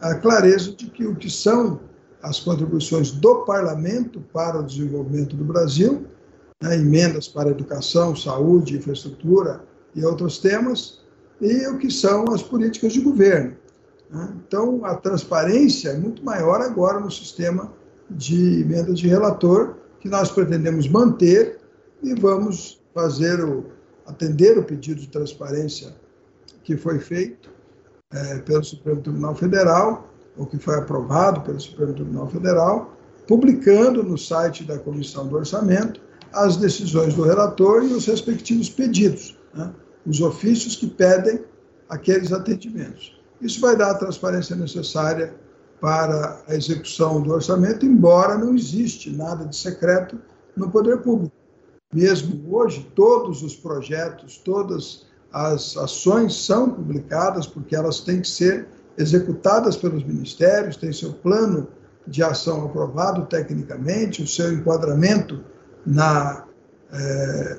a 0.00 0.14
clareza 0.14 0.72
de 0.72 0.86
que 0.90 1.06
o 1.06 1.16
que 1.16 1.30
são 1.30 1.80
as 2.22 2.38
contribuições 2.40 3.10
do 3.10 3.44
parlamento 3.44 4.20
para 4.32 4.60
o 4.60 4.62
desenvolvimento 4.62 5.34
do 5.34 5.44
Brasil 5.44 6.06
né, 6.60 6.76
emendas 6.76 7.28
para 7.28 7.50
educação, 7.50 8.16
saúde, 8.16 8.76
infraestrutura 8.76 9.62
e 9.94 10.04
outros 10.04 10.38
temas, 10.38 11.00
e 11.40 11.66
o 11.68 11.78
que 11.78 11.90
são 11.90 12.24
as 12.32 12.42
políticas 12.42 12.92
de 12.92 13.00
governo. 13.00 13.56
Né? 14.10 14.34
Então, 14.46 14.84
a 14.84 14.94
transparência 14.94 15.90
é 15.90 15.96
muito 15.96 16.24
maior 16.24 16.60
agora 16.60 16.98
no 16.98 17.10
sistema 17.10 17.72
de 18.10 18.62
emendas 18.62 18.98
de 18.98 19.06
relator, 19.06 19.76
que 20.00 20.08
nós 20.08 20.30
pretendemos 20.30 20.88
manter 20.88 21.58
e 22.02 22.14
vamos 22.14 22.80
fazer 22.94 23.44
o, 23.44 23.66
atender 24.06 24.58
o 24.58 24.64
pedido 24.64 25.00
de 25.00 25.08
transparência 25.08 25.94
que 26.64 26.76
foi 26.76 26.98
feito 26.98 27.50
é, 28.12 28.38
pelo 28.38 28.64
Supremo 28.64 29.00
Tribunal 29.00 29.34
Federal, 29.34 30.08
ou 30.36 30.46
que 30.46 30.58
foi 30.58 30.76
aprovado 30.76 31.40
pelo 31.42 31.60
Supremo 31.60 31.94
Tribunal 31.94 32.28
Federal, 32.28 32.96
publicando 33.26 34.02
no 34.02 34.16
site 34.16 34.64
da 34.64 34.78
Comissão 34.78 35.26
do 35.26 35.36
Orçamento 35.36 36.00
as 36.32 36.56
decisões 36.56 37.14
do 37.14 37.22
relator 37.22 37.84
e 37.84 37.92
os 37.92 38.06
respectivos 38.06 38.68
pedidos, 38.68 39.36
né? 39.54 39.72
os 40.06 40.20
ofícios 40.20 40.76
que 40.76 40.86
pedem 40.86 41.44
aqueles 41.88 42.32
atendimentos. 42.32 43.18
Isso 43.40 43.60
vai 43.60 43.76
dar 43.76 43.92
a 43.92 43.94
transparência 43.94 44.56
necessária 44.56 45.34
para 45.80 46.42
a 46.48 46.54
execução 46.54 47.22
do 47.22 47.32
orçamento, 47.32 47.86
embora 47.86 48.36
não 48.36 48.54
existe 48.54 49.10
nada 49.10 49.44
de 49.44 49.56
secreto 49.56 50.18
no 50.56 50.70
poder 50.70 50.98
público. 50.98 51.32
Mesmo 51.92 52.54
hoje, 52.54 52.90
todos 52.94 53.42
os 53.42 53.54
projetos, 53.54 54.36
todas 54.38 55.06
as 55.32 55.76
ações 55.76 56.34
são 56.34 56.70
publicadas, 56.70 57.46
porque 57.46 57.76
elas 57.76 58.00
têm 58.00 58.20
que 58.20 58.28
ser 58.28 58.68
executadas 58.96 59.76
pelos 59.76 60.04
ministérios, 60.04 60.76
têm 60.76 60.92
seu 60.92 61.12
plano 61.12 61.68
de 62.06 62.22
ação 62.22 62.64
aprovado 62.64 63.26
tecnicamente, 63.26 64.22
o 64.22 64.26
seu 64.26 64.52
enquadramento 64.52 65.44
na, 65.88 66.44
é, 66.92 67.58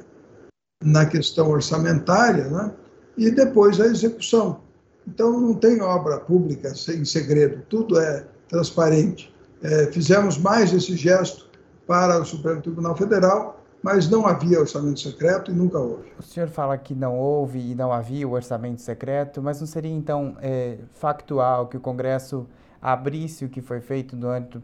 na 0.83 1.05
questão 1.05 1.49
orçamentária, 1.49 2.47
né? 2.47 2.71
e 3.17 3.31
depois 3.31 3.81
a 3.81 3.87
execução. 3.87 4.61
Então, 5.07 5.39
não 5.39 5.55
tem 5.55 5.81
obra 5.81 6.19
pública 6.19 6.75
sem 6.75 7.03
segredo, 7.03 7.63
tudo 7.67 7.99
é 7.99 8.25
transparente. 8.47 9.33
É, 9.63 9.87
fizemos 9.87 10.37
mais 10.37 10.71
esse 10.71 10.95
gesto 10.95 11.49
para 11.87 12.21
o 12.21 12.25
Supremo 12.25 12.61
Tribunal 12.61 12.95
Federal, 12.95 13.63
mas 13.81 14.07
não 14.09 14.27
havia 14.27 14.59
orçamento 14.59 14.99
secreto 14.99 15.51
e 15.51 15.53
nunca 15.53 15.79
houve. 15.79 16.11
O 16.19 16.23
senhor 16.23 16.49
fala 16.49 16.77
que 16.77 16.93
não 16.93 17.17
houve 17.17 17.71
e 17.71 17.75
não 17.75 17.91
havia 17.91 18.27
o 18.27 18.33
orçamento 18.33 18.81
secreto, 18.81 19.41
mas 19.41 19.59
não 19.59 19.65
seria 19.65 19.91
então 19.91 20.37
é, 20.41 20.77
factual 20.93 21.67
que 21.67 21.77
o 21.77 21.79
Congresso 21.79 22.45
abrisse 22.81 23.45
o 23.45 23.49
que 23.49 23.61
foi 23.61 23.81
feito 23.81 24.15
durante, 24.15 24.61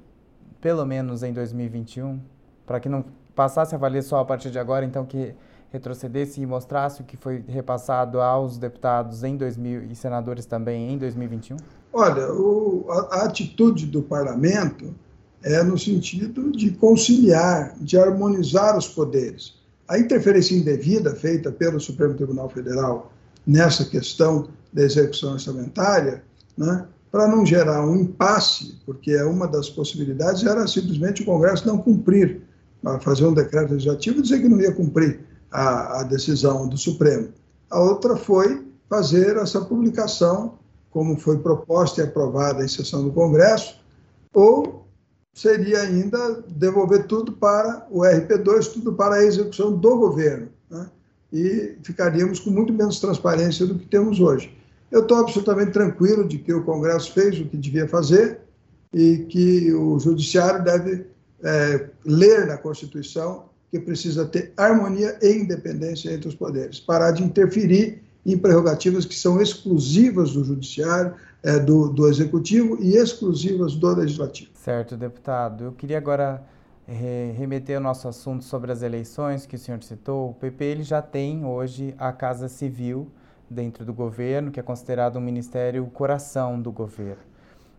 pelo 0.61 0.85
menos 0.85 1.23
em 1.23 1.33
2021, 1.33 2.19
para 2.65 2.79
que 2.79 2.87
não 2.87 3.05
passasse 3.35 3.75
a 3.75 3.77
valer 3.77 4.01
só 4.01 4.19
a 4.19 4.25
partir 4.25 4.49
de 4.49 4.57
agora, 4.57 4.85
então 4.85 5.05
que 5.05 5.35
retrocedesse 5.71 6.41
e 6.41 6.45
mostrasse 6.45 7.01
o 7.01 7.03
que 7.03 7.17
foi 7.17 7.43
repassado 7.47 8.21
aos 8.21 8.57
deputados 8.57 9.23
em 9.23 9.35
2000 9.35 9.83
e 9.91 9.95
senadores 9.95 10.45
também 10.45 10.93
em 10.93 10.97
2021? 10.97 11.57
Olha, 11.91 12.31
o, 12.31 12.85
a, 12.89 13.17
a 13.17 13.25
atitude 13.25 13.85
do 13.85 14.01
parlamento 14.01 14.95
é 15.43 15.61
no 15.61 15.77
sentido 15.77 16.51
de 16.51 16.71
conciliar, 16.71 17.75
de 17.79 17.97
harmonizar 17.97 18.77
os 18.77 18.87
poderes. 18.87 19.55
A 19.87 19.99
interferência 19.99 20.55
indevida 20.55 21.13
feita 21.13 21.51
pelo 21.51 21.79
Supremo 21.79 22.15
Tribunal 22.15 22.49
Federal 22.49 23.11
nessa 23.45 23.85
questão 23.85 24.47
da 24.73 24.81
execução 24.81 25.33
orçamentária, 25.33 26.23
né, 26.57 26.87
para 27.11 27.27
não 27.27 27.45
gerar 27.45 27.85
um 27.85 27.95
impasse, 27.95 28.77
porque 28.85 29.11
é 29.11 29.23
uma 29.23 29.47
das 29.47 29.69
possibilidades 29.69 30.43
era 30.43 30.67
simplesmente 30.67 31.21
o 31.21 31.25
Congresso 31.25 31.67
não 31.67 31.77
cumprir 31.77 32.41
fazer 33.01 33.25
um 33.25 33.33
decreto 33.33 33.71
legislativo 33.71 34.19
e 34.19 34.21
dizer 34.21 34.41
que 34.41 34.47
não 34.47 34.59
ia 34.61 34.71
cumprir 34.71 35.21
a, 35.51 36.01
a 36.01 36.03
decisão 36.03 36.67
do 36.67 36.77
Supremo. 36.77 37.29
A 37.69 37.79
outra 37.79 38.15
foi 38.15 38.65
fazer 38.89 39.37
essa 39.37 39.61
publicação, 39.61 40.59
como 40.91 41.17
foi 41.17 41.37
proposta 41.39 42.01
e 42.01 42.03
aprovada 42.03 42.63
em 42.63 42.67
sessão 42.67 43.03
do 43.03 43.11
Congresso, 43.11 43.79
ou 44.33 44.85
seria 45.33 45.81
ainda 45.81 46.43
devolver 46.47 47.07
tudo 47.07 47.33
para 47.33 47.85
o 47.89 48.01
RP2, 48.01 48.73
tudo 48.73 48.93
para 48.93 49.15
a 49.15 49.23
execução 49.23 49.75
do 49.75 49.97
governo. 49.97 50.47
Né? 50.69 50.87
E 51.33 51.75
ficaríamos 51.83 52.39
com 52.39 52.51
muito 52.51 52.71
menos 52.71 52.99
transparência 52.99 53.65
do 53.65 53.75
que 53.75 53.85
temos 53.85 54.19
hoje. 54.19 54.55
eu 54.91 55.01
estou 55.01 55.17
absolutamente 55.17 55.71
tranquilo 55.71 56.25
de 56.25 56.37
que 56.37 56.53
o 56.53 56.63
Congresso 56.63 57.11
fez 57.11 57.39
o 57.39 57.45
que 57.45 57.57
devia 57.57 57.87
fazer 57.87 58.39
e 58.93 59.25
que 59.29 59.73
o 59.73 59.99
Judiciário 59.99 60.63
deve 60.63 61.07
é, 61.45 61.89
ler 62.03 62.47
na 62.47 62.57
Constituição 62.57 63.45
que 63.71 63.79
precisa 63.79 64.25
ter 64.25 64.51
harmonia 64.57 65.17
e 65.21 65.33
independência 65.33 66.11
entre 66.11 66.27
os 66.27 66.35
poderes, 66.35 66.79
parar 66.79 67.11
de 67.11 67.23
interferir 67.23 68.01
em 68.25 68.37
prerrogativas 68.37 69.05
que 69.05 69.15
são 69.15 69.39
exclusivas 69.39 70.33
do 70.33 70.43
Judiciário, 70.43 71.13
é, 71.43 71.59
do, 71.59 71.89
do 71.89 72.07
Executivo 72.07 72.77
e 72.81 72.95
exclusivas 72.95 73.75
do 73.75 73.87
Legislativo. 73.95 74.49
Certo, 74.55 74.97
deputado. 74.97 75.65
Eu 75.65 75.71
queria 75.73 75.99
agora 75.99 76.43
remeter 76.87 77.79
o 77.79 77.81
nosso 77.81 78.07
assunto 78.07 78.43
sobre 78.43 78.71
as 78.71 78.81
eleições 78.81 79.45
que 79.45 79.55
o 79.55 79.59
senhor 79.59 79.81
citou. 79.83 80.29
O 80.29 80.33
PP 80.33 80.65
ele 80.65 80.83
já 80.83 81.01
tem 81.01 81.45
hoje 81.45 81.95
a 81.97 82.11
Casa 82.11 82.47
Civil 82.47 83.07
dentro 83.49 83.85
do 83.85 83.93
governo, 83.93 84.51
que 84.51 84.59
é 84.59 84.63
considerado 84.63 85.17
um 85.17 85.21
ministério 85.21 85.85
coração 85.87 86.59
do 86.59 86.71
governo. 86.71 87.34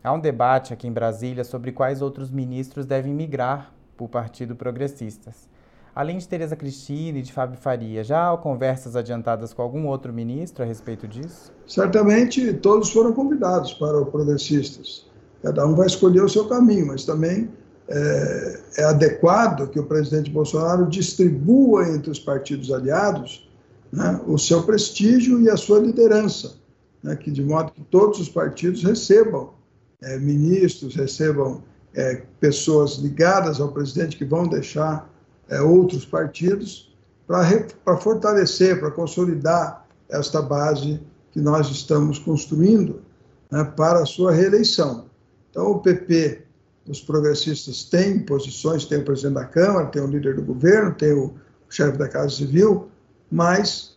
Há 0.06 0.12
um 0.12 0.20
debate 0.20 0.72
aqui 0.72 0.86
em 0.86 0.92
Brasília 0.92 1.42
sobre 1.42 1.72
quais 1.72 2.00
outros 2.00 2.30
ministros 2.30 2.86
devem 2.86 3.12
migrar 3.12 3.72
para 3.96 4.04
o 4.04 4.08
Partido 4.08 4.54
Progressistas. 4.54 5.48
Além 5.92 6.16
de 6.16 6.28
Tereza 6.28 6.54
Cristina 6.54 7.18
e 7.18 7.22
de 7.22 7.32
Fábio 7.32 7.58
Faria, 7.58 8.04
já 8.04 8.32
há 8.32 8.36
conversas 8.36 8.94
adiantadas 8.94 9.52
com 9.52 9.62
algum 9.62 9.88
outro 9.88 10.12
ministro 10.12 10.62
a 10.62 10.66
respeito 10.66 11.08
disso? 11.08 11.52
Certamente 11.66 12.52
todos 12.54 12.92
foram 12.92 13.12
convidados 13.12 13.72
para 13.72 14.00
o 14.00 14.06
Progressistas. 14.06 15.06
Cada 15.42 15.66
um 15.66 15.75
vai 15.75 15.88
escolher 15.88 16.22
o 16.22 16.28
seu 16.28 16.46
caminho, 16.46 16.86
mas 16.86 17.04
também 17.04 17.50
é, 17.88 18.60
é 18.78 18.84
adequado 18.84 19.68
que 19.68 19.80
o 19.80 19.86
presidente 19.86 20.30
Bolsonaro 20.30 20.86
distribua 20.86 21.88
entre 21.88 22.12
os 22.12 22.20
partidos 22.20 22.70
aliados 22.70 23.50
né, 23.92 24.20
o 24.25 24.38
seu 24.38 24.62
prestígio 24.62 25.40
e 25.40 25.50
a 25.50 25.56
sua 25.56 25.80
liderança, 25.80 26.54
né, 27.02 27.16
que 27.16 27.28
de 27.28 27.42
modo 27.42 27.72
que 27.72 27.82
todos 27.82 28.20
os 28.20 28.28
partidos 28.28 28.84
recebam 28.84 29.56
é, 30.02 30.18
ministros, 30.18 30.94
recebam 30.94 31.62
é, 31.94 32.22
pessoas 32.40 32.96
ligadas 32.96 33.60
ao 33.60 33.72
presidente 33.72 34.16
que 34.16 34.24
vão 34.24 34.46
deixar 34.46 35.10
é, 35.48 35.60
outros 35.60 36.04
partidos 36.04 36.94
para 37.26 37.96
fortalecer, 37.96 38.78
para 38.78 38.90
consolidar 38.90 39.86
esta 40.08 40.40
base 40.40 41.00
que 41.32 41.40
nós 41.40 41.68
estamos 41.70 42.18
construindo 42.18 43.02
né, 43.50 43.64
para 43.76 44.00
a 44.00 44.06
sua 44.06 44.32
reeleição. 44.32 45.06
Então, 45.50 45.72
o 45.72 45.80
PP, 45.80 46.42
os 46.86 47.00
progressistas 47.00 47.84
têm 47.84 48.20
posições, 48.20 48.84
tem 48.84 48.98
o 48.98 49.04
presidente 49.04 49.34
da 49.34 49.44
Câmara, 49.44 49.86
tem 49.86 50.02
o 50.02 50.06
líder 50.06 50.36
do 50.36 50.42
governo, 50.42 50.94
tem 50.94 51.12
o 51.12 51.34
chefe 51.68 51.98
da 51.98 52.08
Casa 52.08 52.36
Civil, 52.36 52.88
mas 53.30 53.96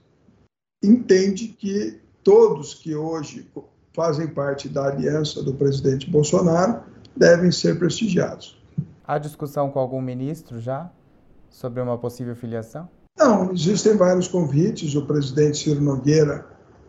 entende 0.83 1.49
que 1.49 1.99
todos 2.23 2.73
que 2.73 2.95
hoje 2.95 3.47
fazem 3.93 4.27
parte 4.27 4.69
da 4.69 4.87
aliança 4.87 5.43
do 5.43 5.53
presidente 5.53 6.09
Bolsonaro 6.09 6.81
devem 7.15 7.51
ser 7.51 7.77
prestigiados. 7.77 8.57
Há 9.05 9.17
discussão 9.17 9.69
com 9.71 9.79
algum 9.79 10.01
ministro 10.01 10.59
já 10.59 10.89
sobre 11.49 11.81
uma 11.81 11.97
possível 11.97 12.35
filiação? 12.35 12.87
Não, 13.17 13.51
existem 13.51 13.97
vários 13.97 14.27
convites. 14.27 14.95
O 14.95 15.05
presidente 15.05 15.57
Ciro 15.57 15.81
Nogueira 15.81 16.45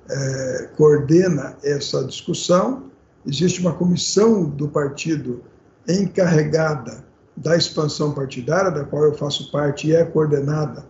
é, 0.09 0.71
coordena 0.77 1.57
essa 1.65 2.05
discussão. 2.05 2.85
Existe 3.27 3.61
uma 3.61 3.73
comissão 3.73 4.45
do 4.45 4.69
partido 4.69 5.43
encarregada 5.89 7.05
da 7.37 7.57
expansão 7.57 8.13
partidária, 8.13 8.71
da 8.71 8.85
qual 8.85 9.05
eu 9.05 9.15
faço 9.15 9.51
parte 9.51 9.89
e 9.89 9.97
é 9.97 10.05
coordenada 10.05 10.85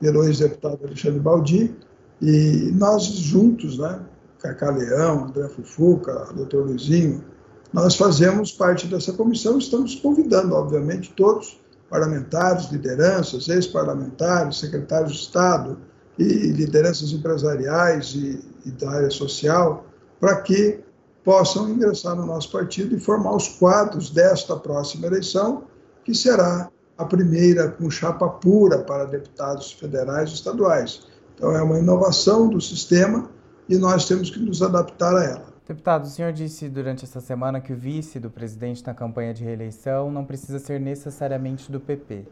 pelo 0.00 0.24
ex-deputado 0.24 0.78
Alexandre 0.84 1.20
Baldi, 1.20 1.74
e 2.20 2.70
nós 2.74 3.04
juntos, 3.04 3.78
né, 3.78 4.00
Cacá 4.46 4.70
Leão, 4.70 5.24
André 5.24 5.48
Fufuca, 5.48 6.28
doutor 6.34 6.66
Luizinho, 6.66 7.24
nós 7.72 7.96
fazemos 7.96 8.52
parte 8.52 8.86
dessa 8.86 9.12
comissão, 9.12 9.58
estamos 9.58 9.96
convidando, 9.96 10.54
obviamente, 10.54 11.12
todos, 11.16 11.60
parlamentares, 11.90 12.70
lideranças, 12.70 13.48
ex-parlamentares, 13.48 14.58
secretários 14.58 15.12
de 15.12 15.18
Estado 15.18 15.78
e 16.18 16.24
lideranças 16.52 17.12
empresariais 17.12 18.14
e, 18.14 18.40
e 18.64 18.70
da 18.70 18.90
área 18.90 19.10
social, 19.10 19.84
para 20.20 20.40
que 20.40 20.80
possam 21.24 21.68
ingressar 21.68 22.14
no 22.14 22.24
nosso 22.24 22.50
partido 22.50 22.94
e 22.94 23.00
formar 23.00 23.34
os 23.34 23.48
quadros 23.48 24.10
desta 24.10 24.56
próxima 24.56 25.08
eleição, 25.08 25.64
que 26.04 26.14
será 26.14 26.70
a 26.96 27.04
primeira 27.04 27.68
com 27.68 27.90
chapa 27.90 28.28
pura 28.28 28.78
para 28.78 29.04
deputados 29.04 29.72
federais 29.72 30.30
e 30.30 30.34
estaduais. 30.34 31.02
Então, 31.34 31.54
é 31.54 31.60
uma 31.60 31.78
inovação 31.78 32.48
do 32.48 32.60
sistema 32.60 33.28
e 33.68 33.76
nós 33.76 34.06
temos 34.06 34.30
que 34.30 34.38
nos 34.38 34.62
adaptar 34.62 35.14
a 35.16 35.24
ela. 35.24 35.56
Deputado, 35.66 36.04
o 36.04 36.08
senhor 36.08 36.32
disse 36.32 36.68
durante 36.68 37.04
essa 37.04 37.20
semana 37.20 37.60
que 37.60 37.72
o 37.72 37.76
vice 37.76 38.20
do 38.20 38.30
presidente 38.30 38.86
na 38.86 38.94
campanha 38.94 39.34
de 39.34 39.42
reeleição 39.42 40.12
não 40.12 40.24
precisa 40.24 40.60
ser 40.60 40.80
necessariamente 40.80 41.72
do 41.72 41.80
PP. 41.80 42.24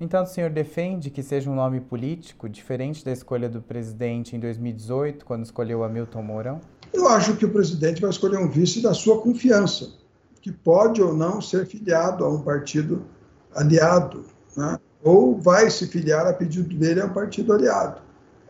Então, 0.00 0.22
o 0.22 0.26
senhor 0.26 0.50
defende 0.50 1.10
que 1.10 1.22
seja 1.22 1.50
um 1.50 1.54
nome 1.54 1.80
político, 1.80 2.48
diferente 2.48 3.04
da 3.04 3.12
escolha 3.12 3.48
do 3.48 3.60
presidente 3.60 4.36
em 4.36 4.40
2018, 4.40 5.24
quando 5.24 5.44
escolheu 5.44 5.82
Hamilton 5.82 6.22
Mourão? 6.22 6.60
Eu 6.92 7.08
acho 7.08 7.36
que 7.36 7.44
o 7.44 7.50
presidente 7.50 8.00
vai 8.00 8.10
escolher 8.10 8.38
um 8.38 8.48
vice 8.48 8.80
da 8.80 8.94
sua 8.94 9.20
confiança, 9.20 9.90
que 10.40 10.52
pode 10.52 11.02
ou 11.02 11.14
não 11.14 11.40
ser 11.40 11.66
filiado 11.66 12.24
a 12.24 12.28
um 12.28 12.40
partido 12.42 13.04
aliado, 13.54 14.24
né? 14.56 14.78
ou 15.02 15.36
vai 15.36 15.70
se 15.70 15.86
filiar 15.86 16.26
a 16.26 16.32
pedido 16.32 16.74
dele 16.76 17.00
a 17.00 17.06
um 17.06 17.12
partido 17.12 17.52
aliado. 17.52 18.00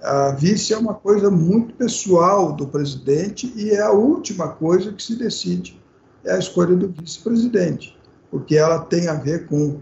A 0.03 0.31
vice 0.31 0.73
é 0.73 0.79
uma 0.79 0.95
coisa 0.95 1.31
muito 1.31 1.75
pessoal 1.75 2.53
do 2.53 2.67
presidente 2.67 3.53
e 3.57 3.71
é 3.71 3.81
a 3.81 3.91
última 3.91 4.49
coisa 4.49 4.93
que 4.93 5.03
se 5.03 5.17
decide, 5.17 5.81
é 6.25 6.33
a 6.33 6.39
escolha 6.39 6.77
do 6.77 6.89
vice-presidente, 6.89 7.99
porque 8.31 8.57
ela 8.57 8.81
tem 8.81 9.09
a 9.09 9.15
ver 9.15 9.47
com 9.47 9.81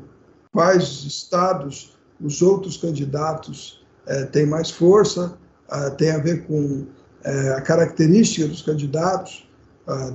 quais 0.53 1.05
estados 1.05 1.97
os 2.21 2.41
outros 2.41 2.79
candidatos 2.79 3.85
é, 4.07 4.25
têm 4.25 4.47
mais 4.47 4.71
força, 4.71 5.37
é, 5.71 5.91
tem 5.91 6.11
a 6.11 6.19
ver 6.19 6.47
com 6.47 6.87
é, 7.23 7.51
a 7.51 7.61
característica 7.61 8.47
dos 8.47 8.63
candidatos, 8.63 9.45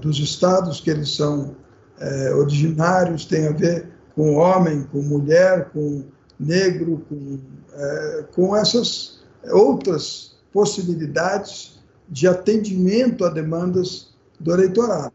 dos 0.01 0.19
estados 0.19 0.81
que 0.81 0.89
eles 0.89 1.15
são 1.15 1.55
originários, 2.35 3.23
tem 3.23 3.47
a 3.47 3.53
ver 3.53 3.87
com 4.13 4.35
homem, 4.35 4.83
com 4.91 5.01
mulher, 5.01 5.69
com 5.71 6.03
negro, 6.37 7.05
com, 7.07 7.39
com 8.35 8.53
essas 8.53 9.20
outras 9.49 10.38
possibilidades 10.51 11.80
de 12.10 12.27
atendimento 12.27 13.23
a 13.25 13.30
demandas 13.30 14.13
do 14.39 14.54
eleitorado. 14.54 15.13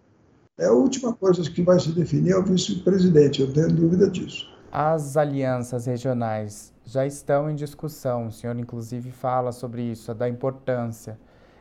É 0.58 0.66
a 0.66 0.72
última 0.72 1.12
coisa 1.12 1.42
que 1.50 1.62
vai 1.62 1.78
se 1.78 1.92
definir 1.92 2.32
é 2.32 2.36
o 2.36 2.42
vice-presidente, 2.42 3.42
eu 3.42 3.52
tenho 3.52 3.68
dúvida 3.68 4.08
disso. 4.08 4.48
As 4.72 5.16
alianças 5.16 5.86
regionais 5.86 6.72
já 6.84 7.04
estão 7.04 7.50
em 7.50 7.54
discussão, 7.54 8.28
o 8.28 8.32
senhor 8.32 8.58
inclusive 8.58 9.10
fala 9.10 9.52
sobre 9.52 9.82
isso, 9.82 10.14
da 10.14 10.28
importância. 10.28 11.18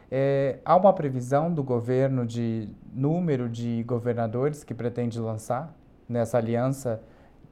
É, 0.10 0.60
há 0.64 0.76
uma 0.76 0.94
previsão 0.94 1.54
do 1.54 1.64
governo 1.64 2.26
de 2.26 2.70
número 2.94 3.50
de 3.50 3.84
governadores 3.84 4.64
que 4.64 4.74
pretende 4.74 5.20
lançar 5.20 5.76
nessa 6.08 6.38
aliança 6.38 7.02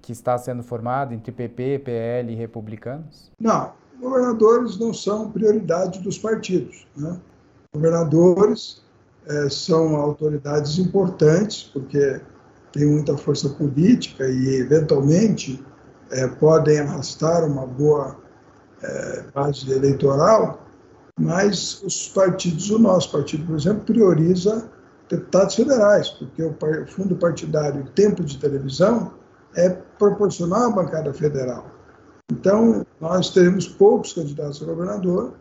que 0.01 0.11
está 0.11 0.37
sendo 0.37 0.63
formada 0.63 1.13
entre 1.13 1.31
PP, 1.31 1.79
PL 1.79 2.31
e 2.31 2.35
republicanos? 2.35 3.31
Não, 3.39 3.73
governadores 3.99 4.77
não 4.77 4.93
são 4.93 5.31
prioridade 5.31 5.99
dos 5.99 6.17
partidos. 6.17 6.87
Né? 6.95 7.19
Governadores 7.73 8.81
é, 9.25 9.49
são 9.49 9.95
autoridades 9.95 10.77
importantes, 10.77 11.63
porque 11.63 12.21
têm 12.71 12.87
muita 12.87 13.17
força 13.17 13.49
política 13.49 14.27
e, 14.27 14.55
eventualmente, 14.55 15.63
é, 16.11 16.27
podem 16.27 16.79
arrastar 16.79 17.45
uma 17.45 17.65
boa 17.65 18.17
é, 18.81 19.23
base 19.33 19.71
eleitoral, 19.71 20.67
mas 21.19 21.81
os 21.83 22.09
partidos, 22.09 22.69
o 22.69 22.79
nosso 22.79 23.11
partido, 23.11 23.45
por 23.45 23.55
exemplo, 23.55 23.83
prioriza 23.85 24.69
deputados 25.09 25.55
federais, 25.55 26.09
porque 26.09 26.43
o 26.43 26.55
fundo 26.87 27.15
partidário 27.15 27.81
e 27.81 27.89
tempo 27.91 28.23
de 28.23 28.37
televisão 28.37 29.13
é 29.55 29.69
proporcional 29.69 30.63
à 30.63 30.69
bancada 30.71 31.13
federal. 31.13 31.67
Então, 32.31 32.85
nós 32.99 33.29
teremos 33.29 33.67
poucos 33.67 34.13
candidatos 34.13 34.61
a 34.61 34.65
governador 34.65 35.33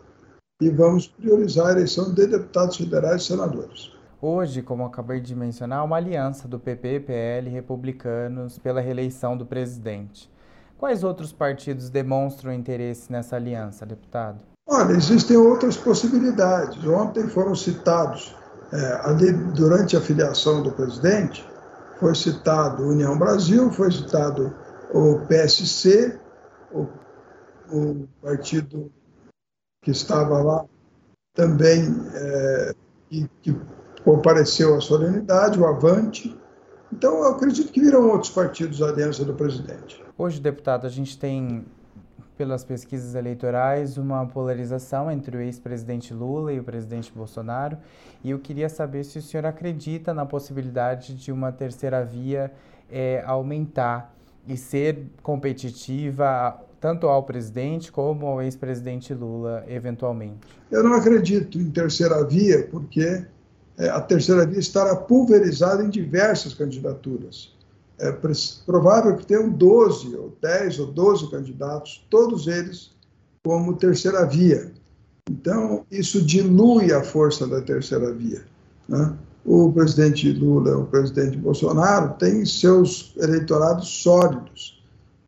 e 0.60 0.68
vamos 0.70 1.06
priorizar 1.06 1.68
a 1.68 1.72
eleição 1.72 2.12
de 2.12 2.26
deputados 2.26 2.76
federais 2.76 3.22
e 3.22 3.26
senadores. 3.26 3.92
Hoje, 4.20 4.62
como 4.62 4.84
acabei 4.84 5.20
de 5.20 5.34
mencionar, 5.34 5.84
uma 5.84 5.96
aliança 5.96 6.46
do 6.46 6.58
PP, 6.58 7.00
PL 7.00 7.48
e 7.48 7.52
republicanos 7.52 8.58
pela 8.58 8.80
reeleição 8.80 9.36
do 9.36 9.44
presidente. 9.44 10.30
Quais 10.78 11.02
outros 11.02 11.32
partidos 11.32 11.90
demonstram 11.90 12.52
interesse 12.52 13.10
nessa 13.10 13.36
aliança, 13.36 13.86
deputado? 13.86 14.40
Olha, 14.68 14.92
existem 14.92 15.36
outras 15.36 15.76
possibilidades. 15.76 16.84
Ontem 16.86 17.26
foram 17.28 17.54
citados, 17.54 18.34
é, 18.72 19.00
ali 19.04 19.32
durante 19.32 19.96
a 19.96 20.00
filiação 20.00 20.62
do 20.62 20.70
presidente, 20.70 21.44
foi 21.98 22.14
citado 22.14 22.88
União 22.88 23.18
Brasil, 23.18 23.70
foi 23.72 23.90
citado 23.90 24.54
o 24.92 25.18
PSC, 25.26 26.18
o, 26.72 26.88
o 27.70 28.08
partido 28.20 28.90
que 29.82 29.90
estava 29.90 30.42
lá 30.42 30.64
também 31.35 31.82
é, 32.14 32.74
que, 33.08 33.28
que 33.42 33.61
compareceu 34.04 34.76
à 34.76 34.80
solenidade, 34.80 35.58
o 35.58 35.66
Avante. 35.66 36.37
Então, 36.92 37.18
eu 37.18 37.28
acredito 37.28 37.72
que 37.72 37.80
virão 37.80 38.11
outros 38.11 38.30
partidos 38.30 38.82
à 38.82 38.88
aliança 38.88 39.24
do 39.24 39.35
presidente. 39.35 40.02
Hoje, 40.16 40.40
deputado, 40.40 40.87
a 40.87 40.90
gente 40.90 41.18
tem, 41.18 41.64
pelas 42.37 42.64
pesquisas 42.64 43.14
eleitorais, 43.14 43.96
uma 43.96 44.26
polarização 44.26 45.11
entre 45.11 45.37
o 45.37 45.40
ex-presidente 45.40 46.12
Lula 46.12 46.52
e 46.52 46.61
o 46.61 46.64
presidente 46.64 47.11
Bolsonaro. 47.12 47.78
E 48.22 48.30
eu 48.30 48.38
queria 48.38 48.68
saber 48.68 49.04
se 49.04 49.18
o 49.18 49.22
senhor 49.22 49.46
acredita 49.46 50.12
na 50.12 50.26
possibilidade 50.26 51.14
de 51.14 51.32
uma 51.32 51.50
terceira 51.50 52.04
via 52.04 52.52
é, 52.90 53.22
aumentar 53.26 54.14
e 54.46 54.57
ser 54.57 55.07
competitiva 55.22 56.59
tanto 56.81 57.07
ao 57.07 57.22
presidente 57.22 57.92
como 57.92 58.26
ao 58.26 58.42
ex-presidente 58.42 59.14
Lula, 59.14 59.64
eventualmente? 59.68 60.40
Eu 60.70 60.83
não 60.83 60.94
acredito 60.94 61.59
em 61.59 61.70
terceira 61.70 62.24
via, 62.24 62.66
porque 62.66 63.24
é, 63.78 63.88
a 63.88 64.00
terceira 64.00 64.44
via 64.44 64.59
estará 64.59 64.96
pulverizada 64.96 65.83
em 65.85 65.88
diversas 65.88 66.55
candidaturas. 66.55 67.55
É 67.98 68.11
provável 68.66 69.16
que 69.16 69.24
tenham 69.24 69.48
12, 69.48 70.16
ou 70.16 70.37
10 70.42 70.81
ou 70.81 70.87
12 70.88 71.31
candidatos, 71.31 72.05
todos 72.11 72.48
eles 72.48 72.90
como 73.44 73.76
terceira 73.76 74.26
via. 74.26 74.72
Então, 75.31 75.87
isso 75.88 76.20
dilui 76.20 76.92
a 76.92 77.05
força 77.05 77.46
da 77.46 77.61
terceira 77.61 78.12
via. 78.12 78.42
Né? 78.88 79.16
O 79.44 79.72
presidente 79.72 80.33
Lula, 80.33 80.78
o 80.78 80.87
presidente 80.87 81.37
Bolsonaro, 81.37 82.14
têm 82.14 82.44
seus 82.44 83.14
eleitorados 83.18 83.88
sólidos 83.88 84.83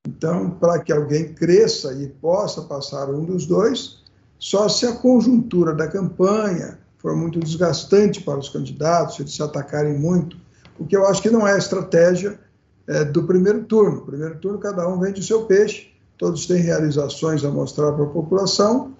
então, 0.06 0.50
para 0.50 0.80
que 0.80 0.92
alguém 0.92 1.32
cresça 1.32 1.94
e 1.94 2.08
possa 2.08 2.60
passar 2.62 3.08
um 3.08 3.24
dos 3.24 3.46
dois, 3.46 4.02
só 4.38 4.68
se 4.68 4.86
a 4.86 4.92
conjuntura 4.92 5.72
da 5.72 5.88
campanha 5.88 6.78
for 6.98 7.16
muito 7.16 7.40
desgastante 7.40 8.20
para 8.20 8.38
os 8.38 8.50
candidatos, 8.50 9.16
se 9.16 9.22
eles 9.22 9.34
se 9.34 9.42
atacarem 9.42 9.98
muito, 9.98 10.36
o 10.78 10.84
que 10.84 10.94
eu 10.94 11.06
acho 11.06 11.22
que 11.22 11.30
não 11.30 11.48
é 11.48 11.54
a 11.54 11.58
estratégia 11.58 12.38
é, 12.86 13.02
do 13.04 13.24
primeiro 13.24 13.64
turno. 13.64 13.96
No 13.96 14.02
primeiro 14.02 14.38
turno, 14.38 14.58
cada 14.58 14.86
um 14.86 15.00
vende 15.00 15.20
o 15.20 15.24
seu 15.24 15.46
peixe, 15.46 15.90
todos 16.18 16.46
têm 16.46 16.60
realizações 16.60 17.42
a 17.42 17.50
mostrar 17.50 17.92
para 17.92 18.04
a 18.04 18.08
população, 18.08 18.92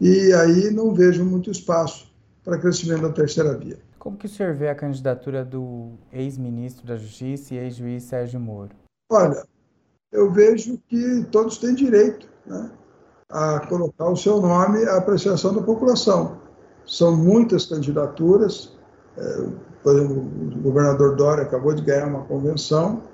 e 0.00 0.32
aí 0.34 0.70
não 0.70 0.94
vejo 0.94 1.24
muito 1.24 1.50
espaço 1.50 2.06
para 2.44 2.58
crescimento 2.58 3.02
da 3.02 3.10
terceira 3.10 3.56
via. 3.56 3.78
Como 4.04 4.18
que 4.18 4.26
o 4.26 4.28
senhor 4.28 4.52
vê 4.52 4.68
a 4.68 4.74
candidatura 4.74 5.42
do 5.42 5.92
ex-ministro 6.12 6.86
da 6.86 6.94
Justiça 6.94 7.54
e 7.54 7.56
ex-juiz 7.56 8.02
Sérgio 8.02 8.38
Moro? 8.38 8.68
Olha, 9.10 9.42
eu 10.12 10.30
vejo 10.30 10.78
que 10.86 11.26
todos 11.32 11.56
têm 11.56 11.74
direito 11.74 12.28
né, 12.44 12.70
a 13.30 13.60
colocar 13.60 14.10
o 14.10 14.14
seu 14.14 14.42
nome 14.42 14.84
à 14.84 14.98
apreciação 14.98 15.54
da 15.54 15.62
população. 15.62 16.38
São 16.84 17.16
muitas 17.16 17.64
candidaturas. 17.64 18.76
É, 19.16 19.46
por 19.82 19.96
exemplo, 19.96 20.18
o 20.18 20.60
governador 20.60 21.16
Dória 21.16 21.44
acabou 21.44 21.72
de 21.72 21.80
ganhar 21.80 22.06
uma 22.06 22.26
convenção 22.26 23.04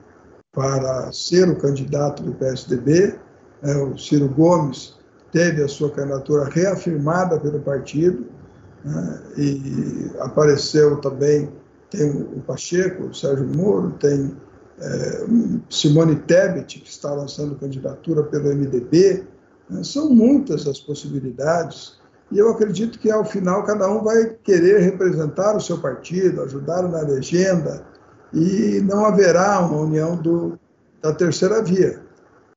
para 0.51 1.13
ser 1.13 1.49
o 1.49 1.57
candidato 1.57 2.21
do 2.21 2.35
PSDB. 2.35 3.17
É, 3.63 3.77
o 3.77 3.97
Ciro 3.97 4.29
Gomes 4.29 4.99
teve 5.31 5.63
a 5.63 5.69
sua 5.69 5.93
candidatura 5.93 6.51
reafirmada 6.51 7.39
pelo 7.39 7.61
partido 7.61 8.40
né, 8.85 9.23
e 9.37 10.11
apareceu 10.21 11.01
também 11.01 11.51
tem 11.91 12.09
o 12.09 12.41
Pacheco, 12.47 13.05
o 13.05 13.15
Sérgio 13.15 13.47
Moro, 13.47 13.91
tem 13.99 14.35
é, 14.81 15.27
Simone 15.69 16.17
Tebet, 16.17 16.81
que 16.81 16.89
está 16.89 17.13
lançando 17.13 17.57
candidatura 17.57 18.23
pelo 18.23 18.55
MDB. 18.55 19.25
Né? 19.69 19.85
São 19.85 20.09
muitas 20.09 20.67
as 20.67 20.79
possibilidades. 20.79 21.99
E 22.31 22.39
eu 22.39 22.49
acredito 22.49 22.99
que, 22.99 23.11
ao 23.11 23.25
final, 23.25 23.65
cada 23.65 23.91
um 23.91 24.03
vai 24.03 24.37
querer 24.43 24.81
representar 24.81 25.57
o 25.57 25.61
seu 25.61 25.79
partido, 25.79 26.43
ajudar 26.43 26.83
na 26.85 27.01
legenda, 27.01 27.85
e 28.33 28.81
não 28.83 29.05
haverá 29.05 29.61
uma 29.61 29.81
união 29.81 30.17
do, 30.17 30.59
da 31.03 31.13
terceira 31.13 31.61
via. 31.63 32.01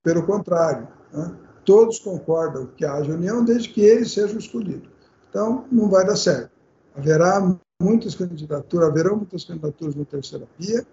Pelo 0.03 0.23
contrário, 0.23 0.87
né? 1.11 1.31
todos 1.65 1.97
concordam 1.97 2.69
que 2.77 2.85
haja 2.85 3.11
união 3.11 3.43
desde 3.43 3.69
que 3.69 3.81
ele 3.81 4.05
seja 4.05 4.37
escolhido. 4.37 4.92
Então, 5.33 5.65
não 5.71 5.89
vai 5.89 6.05
dar 6.05 6.15
certo. 6.15 6.51
Haverá 6.95 7.57
muitas 7.81 8.13
candidaturas, 8.13 8.87
haverão 8.87 9.15
muitas 9.17 9.43
candidaturas 9.43 9.95
na 9.95 10.05
terceira 10.05 10.45
via, 10.59 10.85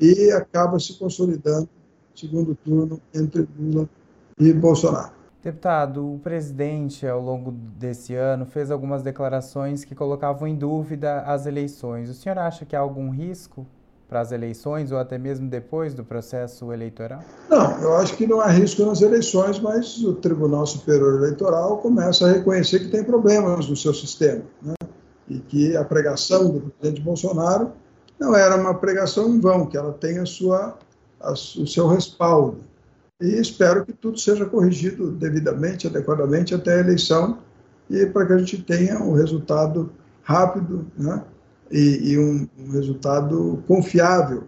e 0.00 0.30
acaba 0.30 0.78
se 0.78 0.96
consolidando 0.96 1.68
segundo 2.14 2.54
turno 2.54 3.00
entre 3.12 3.48
Lula 3.58 3.88
e 4.38 4.52
Bolsonaro. 4.52 5.12
Deputado, 5.42 6.14
o 6.14 6.20
presidente, 6.20 7.04
ao 7.04 7.20
longo 7.20 7.50
desse 7.50 8.14
ano, 8.14 8.46
fez 8.46 8.70
algumas 8.70 9.02
declarações 9.02 9.84
que 9.84 9.94
colocavam 9.94 10.46
em 10.46 10.54
dúvida 10.54 11.22
as 11.22 11.46
eleições. 11.46 12.08
O 12.08 12.14
senhor 12.14 12.38
acha 12.38 12.64
que 12.64 12.76
há 12.76 12.80
algum 12.80 13.10
risco 13.10 13.66
para 14.10 14.20
as 14.20 14.32
eleições 14.32 14.90
ou 14.90 14.98
até 14.98 15.16
mesmo 15.16 15.48
depois 15.48 15.94
do 15.94 16.04
processo 16.04 16.72
eleitoral? 16.72 17.22
Não, 17.48 17.80
eu 17.80 17.94
acho 17.94 18.16
que 18.16 18.26
não 18.26 18.40
há 18.40 18.48
risco 18.48 18.84
nas 18.84 19.00
eleições, 19.00 19.60
mas 19.60 20.02
o 20.02 20.14
Tribunal 20.14 20.66
Superior 20.66 21.22
Eleitoral 21.22 21.78
começa 21.78 22.26
a 22.26 22.32
reconhecer 22.32 22.80
que 22.80 22.88
tem 22.88 23.04
problemas 23.04 23.68
no 23.68 23.76
seu 23.76 23.94
sistema 23.94 24.42
né? 24.60 24.74
e 25.28 25.38
que 25.38 25.76
a 25.76 25.84
pregação 25.84 26.50
do 26.50 26.60
presidente 26.60 27.00
Bolsonaro 27.00 27.70
não 28.18 28.34
era 28.34 28.56
uma 28.56 28.74
pregação 28.74 29.28
em 29.28 29.38
vão, 29.38 29.64
que 29.64 29.76
ela 29.76 29.92
tenha 29.92 30.26
sua, 30.26 30.76
a, 31.20 31.32
o 31.32 31.66
seu 31.66 31.86
respaldo. 31.86 32.58
E 33.20 33.40
espero 33.40 33.86
que 33.86 33.92
tudo 33.92 34.18
seja 34.18 34.44
corrigido 34.44 35.12
devidamente, 35.12 35.86
adequadamente 35.86 36.52
até 36.52 36.74
a 36.74 36.80
eleição, 36.80 37.38
e 37.88 38.04
para 38.06 38.26
que 38.26 38.32
a 38.32 38.38
gente 38.38 38.60
tenha 38.62 38.98
um 38.98 39.12
resultado 39.12 39.90
rápido 40.22 40.86
né? 40.98 41.22
E, 41.70 42.12
e 42.12 42.18
um, 42.18 42.48
um 42.58 42.70
resultado 42.70 43.62
confiável 43.66 44.44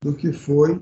do 0.00 0.14
que 0.14 0.32
foi 0.32 0.80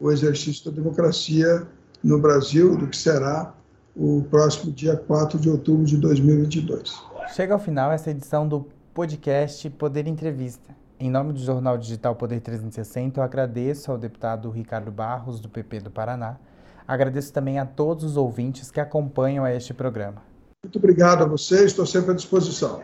o 0.00 0.10
exercício 0.10 0.70
da 0.70 0.76
democracia 0.76 1.66
no 2.02 2.18
Brasil, 2.18 2.76
do 2.76 2.86
que 2.86 2.96
será 2.96 3.54
o 3.96 4.24
próximo 4.30 4.72
dia 4.72 4.96
4 4.96 5.38
de 5.38 5.50
outubro 5.50 5.84
de 5.84 5.96
2022. 5.96 7.02
Chega 7.34 7.54
ao 7.54 7.60
final 7.60 7.90
essa 7.90 8.10
edição 8.10 8.48
do 8.48 8.66
podcast 8.94 9.68
Poder 9.70 10.06
Entrevista. 10.06 10.76
Em 11.00 11.10
nome 11.10 11.32
do 11.32 11.40
Jornal 11.40 11.76
Digital 11.76 12.14
Poder 12.14 12.40
360, 12.40 13.20
eu 13.20 13.24
agradeço 13.24 13.90
ao 13.90 13.98
deputado 13.98 14.50
Ricardo 14.50 14.90
Barros, 14.90 15.40
do 15.40 15.48
PP 15.48 15.80
do 15.80 15.90
Paraná. 15.90 16.36
Agradeço 16.86 17.32
também 17.32 17.58
a 17.58 17.66
todos 17.66 18.02
os 18.02 18.16
ouvintes 18.16 18.70
que 18.70 18.80
acompanham 18.80 19.44
a 19.44 19.54
este 19.54 19.74
programa. 19.74 20.22
Muito 20.64 20.78
obrigado 20.78 21.22
a 21.22 21.26
vocês, 21.26 21.66
estou 21.66 21.86
sempre 21.86 22.12
à 22.12 22.14
disposição. 22.14 22.82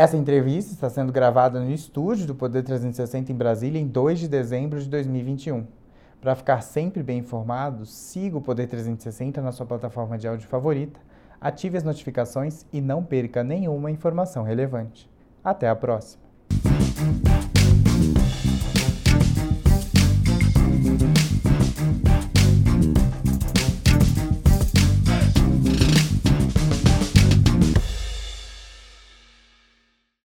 Essa 0.00 0.16
entrevista 0.16 0.72
está 0.72 0.88
sendo 0.88 1.12
gravada 1.12 1.60
no 1.60 1.70
estúdio 1.70 2.26
do 2.26 2.34
Poder 2.34 2.62
360 2.62 3.32
em 3.32 3.34
Brasília 3.34 3.78
em 3.78 3.86
2 3.86 4.20
de 4.20 4.28
dezembro 4.28 4.80
de 4.80 4.88
2021. 4.88 5.66
Para 6.22 6.34
ficar 6.34 6.62
sempre 6.62 7.02
bem 7.02 7.18
informado, 7.18 7.84
siga 7.84 8.38
o 8.38 8.40
Poder 8.40 8.66
360 8.66 9.42
na 9.42 9.52
sua 9.52 9.66
plataforma 9.66 10.16
de 10.16 10.26
áudio 10.26 10.48
favorita, 10.48 10.98
ative 11.38 11.76
as 11.76 11.84
notificações 11.84 12.64
e 12.72 12.80
não 12.80 13.04
perca 13.04 13.44
nenhuma 13.44 13.90
informação 13.90 14.42
relevante. 14.42 15.06
Até 15.44 15.68
a 15.68 15.76
próxima! 15.76 16.22